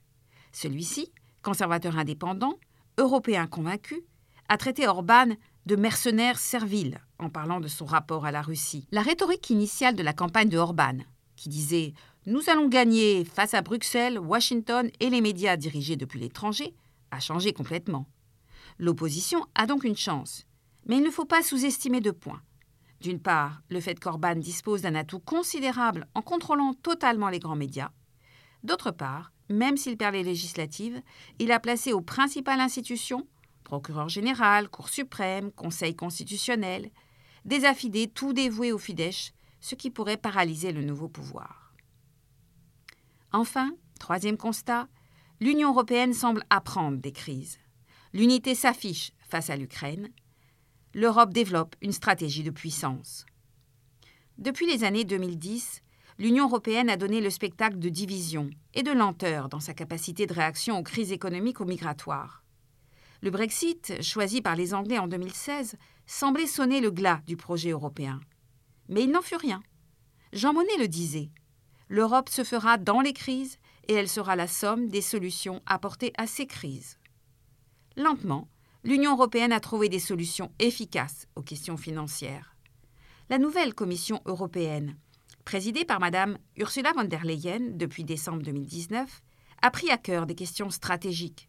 Celui-ci, 0.51 1.13
conservateur 1.43 1.97
indépendant, 1.97 2.59
européen 2.99 3.47
convaincu, 3.47 4.03
a 4.49 4.57
traité 4.57 4.89
Orban 4.89 5.29
de 5.67 5.77
mercenaire 5.77 6.41
servile 6.41 6.99
en 7.21 7.31
parlant 7.31 7.61
de 7.61 7.69
son 7.69 7.85
rapport 7.85 8.27
à 8.27 8.33
la 8.33 8.43
Russie. 8.43 8.89
La 8.91 9.03
rhétorique 9.03 9.49
initiale 9.51 9.95
de 9.95 10.03
la 10.03 10.13
campagne 10.13 10.49
de 10.49 10.59
Orban, 10.59 10.99
qui 11.37 11.49
disait 11.49 11.95
Nous 12.27 12.49
allons 12.49 12.69
gagner 12.69 13.23
face 13.27 13.53
à 13.53 13.61
Bruxelles, 13.61 14.19
Washington 14.19 14.91
et 14.99 15.11
les 15.11 15.21
médias 15.21 15.59
dirigés 15.59 15.97
depuis 15.97 16.19
l'étranger, 16.19 16.75
a 17.11 17.21
changé 17.21 17.53
complètement. 17.53 18.07
L'opposition 18.79 19.45
a 19.55 19.67
donc 19.67 19.85
une 19.85 19.97
chance, 19.97 20.47
mais 20.87 20.97
il 20.97 21.03
ne 21.03 21.11
faut 21.11 21.27
pas 21.27 21.43
sous-estimer 21.43 22.01
deux 22.01 22.15
points. 22.15 22.41
D'une 23.03 23.21
part, 23.21 23.61
le 23.69 23.79
fait 23.79 24.01
qu'Orban 24.01 24.37
dispose 24.37 24.81
d'un 24.81 24.95
atout 24.95 25.19
considérable 25.19 26.07
en 26.15 26.23
contrôlant 26.23 26.73
totalement 26.73 27.29
les 27.29 27.41
grands 27.41 27.57
médias. 27.57 27.91
D'autre 28.63 28.91
part, 28.91 29.31
même 29.51 29.77
s'il 29.77 29.99
perd 29.99 30.15
les 30.15 30.23
législatives, 30.23 31.03
il 31.39 31.53
a 31.53 31.61
placé 31.61 31.93
aux 31.93 32.01
principales 32.01 32.61
institutions, 32.61 33.29
procureur 33.65 34.09
général, 34.09 34.71
Cour 34.71 34.89
suprême, 34.89 35.53
Conseil 35.53 35.95
constitutionnel, 35.95 36.91
des 37.45 37.67
affidés 37.67 38.09
tout 38.09 38.33
dévoués 38.33 38.73
au 38.73 38.79
Fidesz, 38.79 39.35
ce 39.61 39.75
qui 39.75 39.91
pourrait 39.91 40.17
paralyser 40.17 40.73
le 40.73 40.83
nouveau 40.83 41.09
pouvoir. 41.09 41.64
Enfin, 43.35 43.73
troisième 43.99 44.37
constat, 44.37 44.87
l'Union 45.41 45.71
européenne 45.71 46.15
semble 46.15 46.45
apprendre 46.51 46.99
des 46.99 47.11
crises. 47.11 47.59
L'unité 48.13 48.55
s'affiche 48.55 49.11
face 49.29 49.51
à 49.51 49.57
l'Ukraine, 49.57 50.09
l'Europe 50.95 51.33
développe 51.33 51.75
une 51.83 51.91
stratégie 51.91 52.45
de 52.45 52.53
puissance. 52.53 53.27
Depuis 54.39 54.69
les 54.69 54.85
années 54.85 55.03
2010, 55.03 55.83
l'Union 56.21 56.45
européenne 56.45 56.89
a 56.89 56.97
donné 56.97 57.21
le 57.21 57.29
spectacle 57.29 57.81
de 57.81 57.89
division 57.89 58.51
et 58.73 58.85
de 58.85 58.93
lenteur 58.93 59.49
dans 59.49 59.59
sa 59.59 59.75
capacité 59.75 60.27
de 60.27 60.33
réaction 60.33 60.79
aux 60.79 60.85
crises 60.85 61.11
économiques 61.11 61.59
ou 61.59 61.65
migratoires. 61.65 62.45
Le 63.21 63.33
Brexit, 63.33 64.01
choisi 64.01 64.43
par 64.43 64.55
les 64.55 64.75
Anglais 64.75 65.01
en 65.01 65.09
2016, 65.09 65.75
semblait 66.07 66.47
sonner 66.47 66.81
le 66.81 66.93
glas 66.93 67.21
du 67.27 67.37
projet 67.37 67.71
européen. 67.71 68.21
Mais 68.89 69.03
il 69.03 69.11
n'en 69.11 69.23
fut 69.23 69.35
rien. 69.35 69.61
Jean 70.33 70.53
Monnet 70.53 70.79
le 70.79 70.87
disait 70.87 71.31
L'Europe 71.89 72.29
se 72.29 72.45
fera 72.45 72.79
dans 72.79 73.01
les 73.01 73.13
crises 73.13 73.59
et 73.89 73.95
elle 73.95 74.09
sera 74.09 74.37
la 74.37 74.47
somme 74.47 74.89
des 74.89 75.03
solutions 75.03 75.63
apportées 75.67 76.13
à 76.17 76.27
ces 76.27 76.47
crises. 76.47 76.99
Lentement, 77.97 78.49
l'Union 78.83 79.13
européenne 79.13 79.53
a 79.53 79.61
trouvé 79.61 79.89
des 79.89 79.99
solutions 79.99 80.51
efficaces 80.59 81.27
aux 81.37 81.43
questions 81.43 81.77
financières. 81.77 82.57
La 83.31 83.39
nouvelle 83.39 83.75
Commission 83.75 84.21
européenne, 84.27 84.97
présidée 85.45 85.85
par 85.85 86.01
Mme 86.01 86.39
Ursula 86.57 86.93
von 86.95 87.05
der 87.05 87.25
Leyen 87.25 87.77
depuis 87.77 88.05
décembre 88.05 88.43
2019, 88.43 89.23
a 89.63 89.71
pris 89.71 89.91
à 89.91 89.97
cœur 89.97 90.27
des 90.27 90.35
questions 90.35 90.71
stratégiques. 90.71 91.49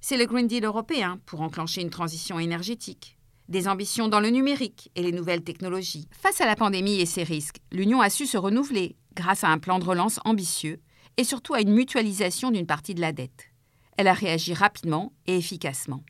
C'est 0.00 0.16
le 0.16 0.26
Green 0.26 0.46
Deal 0.46 0.64
européen 0.64 1.20
pour 1.24 1.40
enclencher 1.40 1.80
une 1.80 1.90
transition 1.90 2.38
énergétique, 2.38 3.18
des 3.48 3.68
ambitions 3.68 4.08
dans 4.08 4.20
le 4.20 4.28
numérique 4.28 4.90
et 4.94 5.02
les 5.02 5.12
nouvelles 5.12 5.44
technologies. 5.44 6.08
Face 6.10 6.40
à 6.40 6.46
la 6.46 6.56
pandémie 6.56 7.00
et 7.00 7.06
ses 7.06 7.22
risques, 7.22 7.60
l'Union 7.72 8.00
a 8.00 8.10
su 8.10 8.26
se 8.26 8.36
renouveler 8.36 8.96
grâce 9.16 9.42
à 9.42 9.48
un 9.48 9.58
plan 9.58 9.80
de 9.80 9.84
relance 9.84 10.20
ambitieux 10.24 10.80
et 11.16 11.24
surtout 11.24 11.54
à 11.54 11.60
une 11.60 11.72
mutualisation 11.72 12.52
d'une 12.52 12.66
partie 12.66 12.94
de 12.94 13.00
la 13.00 13.12
dette. 13.12 13.50
elle 13.96 14.08
a 14.08 14.12
réagi 14.12 14.52
rapidement 14.52 15.12
et 15.26 15.38
efficacement. 15.38 16.02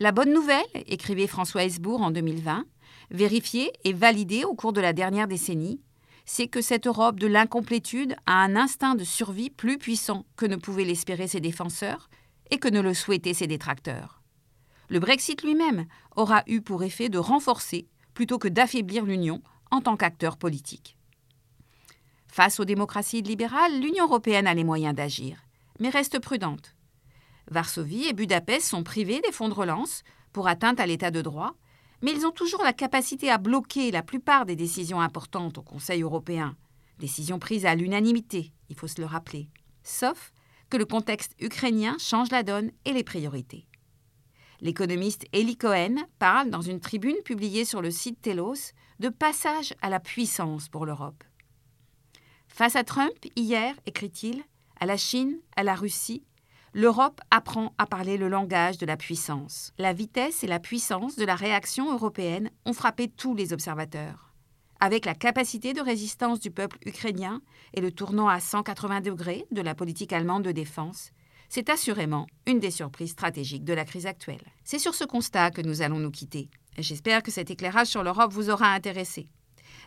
La 0.00 0.12
bonne 0.12 0.32
nouvelle, 0.32 0.66
écrivait 0.74 1.26
François 1.26 1.64
Hesbourg 1.64 2.02
en 2.02 2.10
2020, 2.10 2.66
vérifiée 3.10 3.72
et 3.84 3.94
validée 3.94 4.44
au 4.44 4.54
cours 4.54 4.74
de 4.74 4.82
la 4.82 4.92
dernière 4.92 5.26
décennie, 5.26 5.80
c'est 6.26 6.46
que 6.46 6.60
cette 6.60 6.86
Europe 6.86 7.18
de 7.18 7.26
l'incomplétude 7.26 8.14
a 8.26 8.34
un 8.34 8.54
instinct 8.54 8.94
de 8.94 9.04
survie 9.04 9.48
plus 9.48 9.78
puissant 9.78 10.26
que 10.36 10.44
ne 10.44 10.56
pouvaient 10.56 10.84
l'espérer 10.84 11.26
ses 11.26 11.40
défenseurs 11.40 12.10
et 12.50 12.58
que 12.58 12.68
ne 12.68 12.82
le 12.82 12.92
souhaitaient 12.92 13.32
ses 13.32 13.46
détracteurs. 13.46 14.20
Le 14.90 15.00
Brexit 15.00 15.42
lui-même 15.42 15.86
aura 16.16 16.42
eu 16.46 16.60
pour 16.60 16.82
effet 16.82 17.08
de 17.08 17.18
renforcer 17.18 17.88
plutôt 18.12 18.38
que 18.38 18.48
d'affaiblir 18.48 19.06
l'Union 19.06 19.42
en 19.70 19.80
tant 19.80 19.96
qu'acteur 19.96 20.36
politique. 20.36 20.97
Face 22.28 22.60
aux 22.60 22.64
démocraties 22.64 23.22
libérales, 23.22 23.80
l'Union 23.80 24.04
européenne 24.04 24.46
a 24.46 24.54
les 24.54 24.64
moyens 24.64 24.94
d'agir, 24.94 25.38
mais 25.80 25.88
reste 25.88 26.20
prudente. 26.20 26.76
Varsovie 27.50 28.06
et 28.06 28.12
Budapest 28.12 28.68
sont 28.68 28.84
privés 28.84 29.20
des 29.20 29.32
fonds 29.32 29.48
de 29.48 29.54
relance 29.54 30.02
pour 30.32 30.46
atteinte 30.46 30.80
à 30.80 30.86
l'état 30.86 31.10
de 31.10 31.22
droit, 31.22 31.54
mais 32.02 32.12
ils 32.12 32.26
ont 32.26 32.30
toujours 32.30 32.62
la 32.62 32.72
capacité 32.72 33.30
à 33.30 33.38
bloquer 33.38 33.90
la 33.90 34.02
plupart 34.02 34.46
des 34.46 34.56
décisions 34.56 35.00
importantes 35.00 35.58
au 35.58 35.62
Conseil 35.62 36.02
européen, 36.02 36.56
décisions 36.98 37.38
prises 37.38 37.66
à 37.66 37.74
l'unanimité, 37.74 38.52
il 38.68 38.76
faut 38.76 38.86
se 38.86 39.00
le 39.00 39.06
rappeler, 39.06 39.48
sauf 39.82 40.32
que 40.70 40.76
le 40.76 40.84
contexte 40.84 41.34
ukrainien 41.40 41.96
change 41.98 42.30
la 42.30 42.42
donne 42.42 42.70
et 42.84 42.92
les 42.92 43.04
priorités. 43.04 43.66
L'économiste 44.60 45.24
Eli 45.32 45.56
Cohen 45.56 45.96
parle 46.18 46.50
dans 46.50 46.60
une 46.60 46.80
tribune 46.80 47.16
publiée 47.24 47.64
sur 47.64 47.80
le 47.80 47.90
site 47.90 48.20
Telos 48.20 48.72
de 48.98 49.08
passage 49.08 49.72
à 49.80 49.88
la 49.88 50.00
puissance 50.00 50.68
pour 50.68 50.84
l'Europe. 50.84 51.24
Face 52.58 52.74
à 52.74 52.82
Trump, 52.82 53.14
hier, 53.36 53.72
écrit-il, 53.86 54.42
à 54.80 54.86
la 54.86 54.96
Chine, 54.96 55.38
à 55.54 55.62
la 55.62 55.76
Russie, 55.76 56.24
l'Europe 56.74 57.20
apprend 57.30 57.72
à 57.78 57.86
parler 57.86 58.16
le 58.16 58.26
langage 58.26 58.78
de 58.78 58.86
la 58.86 58.96
puissance. 58.96 59.72
La 59.78 59.92
vitesse 59.92 60.42
et 60.42 60.48
la 60.48 60.58
puissance 60.58 61.14
de 61.14 61.24
la 61.24 61.36
réaction 61.36 61.92
européenne 61.92 62.50
ont 62.66 62.72
frappé 62.72 63.06
tous 63.06 63.36
les 63.36 63.52
observateurs. 63.52 64.34
Avec 64.80 65.04
la 65.04 65.14
capacité 65.14 65.72
de 65.72 65.80
résistance 65.80 66.40
du 66.40 66.50
peuple 66.50 66.78
ukrainien 66.84 67.42
et 67.74 67.80
le 67.80 67.92
tournant 67.92 68.26
à 68.26 68.40
180 68.40 69.02
degrés 69.02 69.46
de 69.52 69.62
la 69.62 69.76
politique 69.76 70.12
allemande 70.12 70.42
de 70.42 70.50
défense, 70.50 71.12
c'est 71.48 71.70
assurément 71.70 72.26
une 72.48 72.58
des 72.58 72.72
surprises 72.72 73.12
stratégiques 73.12 73.64
de 73.64 73.72
la 73.72 73.84
crise 73.84 74.06
actuelle. 74.06 74.52
C'est 74.64 74.80
sur 74.80 74.96
ce 74.96 75.04
constat 75.04 75.52
que 75.52 75.62
nous 75.62 75.80
allons 75.80 76.00
nous 76.00 76.10
quitter. 76.10 76.48
J'espère 76.76 77.22
que 77.22 77.30
cet 77.30 77.52
éclairage 77.52 77.86
sur 77.86 78.02
l'Europe 78.02 78.32
vous 78.32 78.50
aura 78.50 78.72
intéressé. 78.72 79.28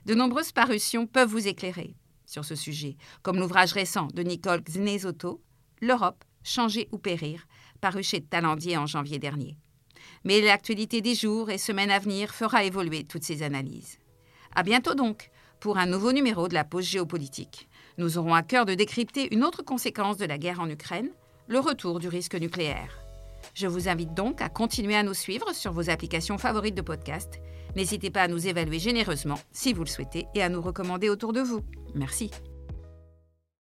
De 0.06 0.16
nombreuses 0.16 0.54
parutions 0.54 1.06
peuvent 1.06 1.28
vous 1.28 1.50
éclairer 1.50 1.98
sur 2.32 2.46
ce 2.46 2.56
sujet, 2.56 2.96
comme 3.24 3.40
l'ouvrage 3.40 3.74
récent 3.74 4.08
de 4.14 4.24
Nicole 4.24 4.64
Znezotto, 4.68 5.42
L'Europe, 5.82 6.24
changer 6.44 6.88
ou 6.92 6.98
périr, 6.98 7.46
paru 7.82 8.04
chez 8.04 8.22
Talendier 8.22 8.78
en 8.78 8.86
janvier 8.86 9.20
dernier. 9.20 9.58
Mais 10.24 10.40
l'actualité 10.40 11.02
des 11.02 11.14
jours 11.14 11.50
et 11.50 11.58
semaines 11.58 11.92
à 11.92 12.00
venir 12.00 12.34
fera 12.34 12.64
évoluer 12.64 13.04
toutes 13.04 13.24
ces 13.24 13.44
analyses. 13.44 13.98
À 14.56 14.64
bientôt 14.64 14.96
donc 14.96 15.30
pour 15.60 15.78
un 15.78 15.86
nouveau 15.86 16.14
numéro 16.14 16.48
de 16.48 16.54
la 16.54 16.64
pause 16.64 16.86
géopolitique. 16.86 17.68
Nous 17.98 18.18
aurons 18.18 18.34
à 18.34 18.44
cœur 18.44 18.66
de 18.66 18.76
décrypter 18.76 19.34
une 19.34 19.44
autre 19.44 19.64
conséquence 19.64 20.18
de 20.18 20.26
la 20.26 20.38
guerre 20.38 20.62
en 20.62 20.70
Ukraine, 20.70 21.10
le 21.48 21.60
retour 21.60 22.00
du 22.00 22.08
risque 22.08 22.36
nucléaire. 22.36 22.98
Je 23.54 23.68
vous 23.68 23.90
invite 23.90 24.14
donc 24.14 24.42
à 24.42 24.48
continuer 24.48 24.96
à 24.96 25.04
nous 25.04 25.14
suivre 25.14 25.54
sur 25.54 25.74
vos 25.74 25.90
applications 25.90 26.38
favorites 26.38 26.76
de 26.76 26.82
podcast. 26.82 27.42
N'hésitez 27.76 28.10
pas 28.10 28.24
à 28.24 28.28
nous 28.28 28.48
évaluer 28.48 28.80
généreusement 28.80 29.40
si 29.52 29.74
vous 29.74 29.84
le 29.84 29.90
souhaitez 29.90 30.28
et 30.36 30.44
à 30.44 30.50
nous 30.50 30.62
recommander 30.62 31.10
autour 31.10 31.34
de 31.34 31.42
vous. 31.42 31.62
Merci. 31.96 32.32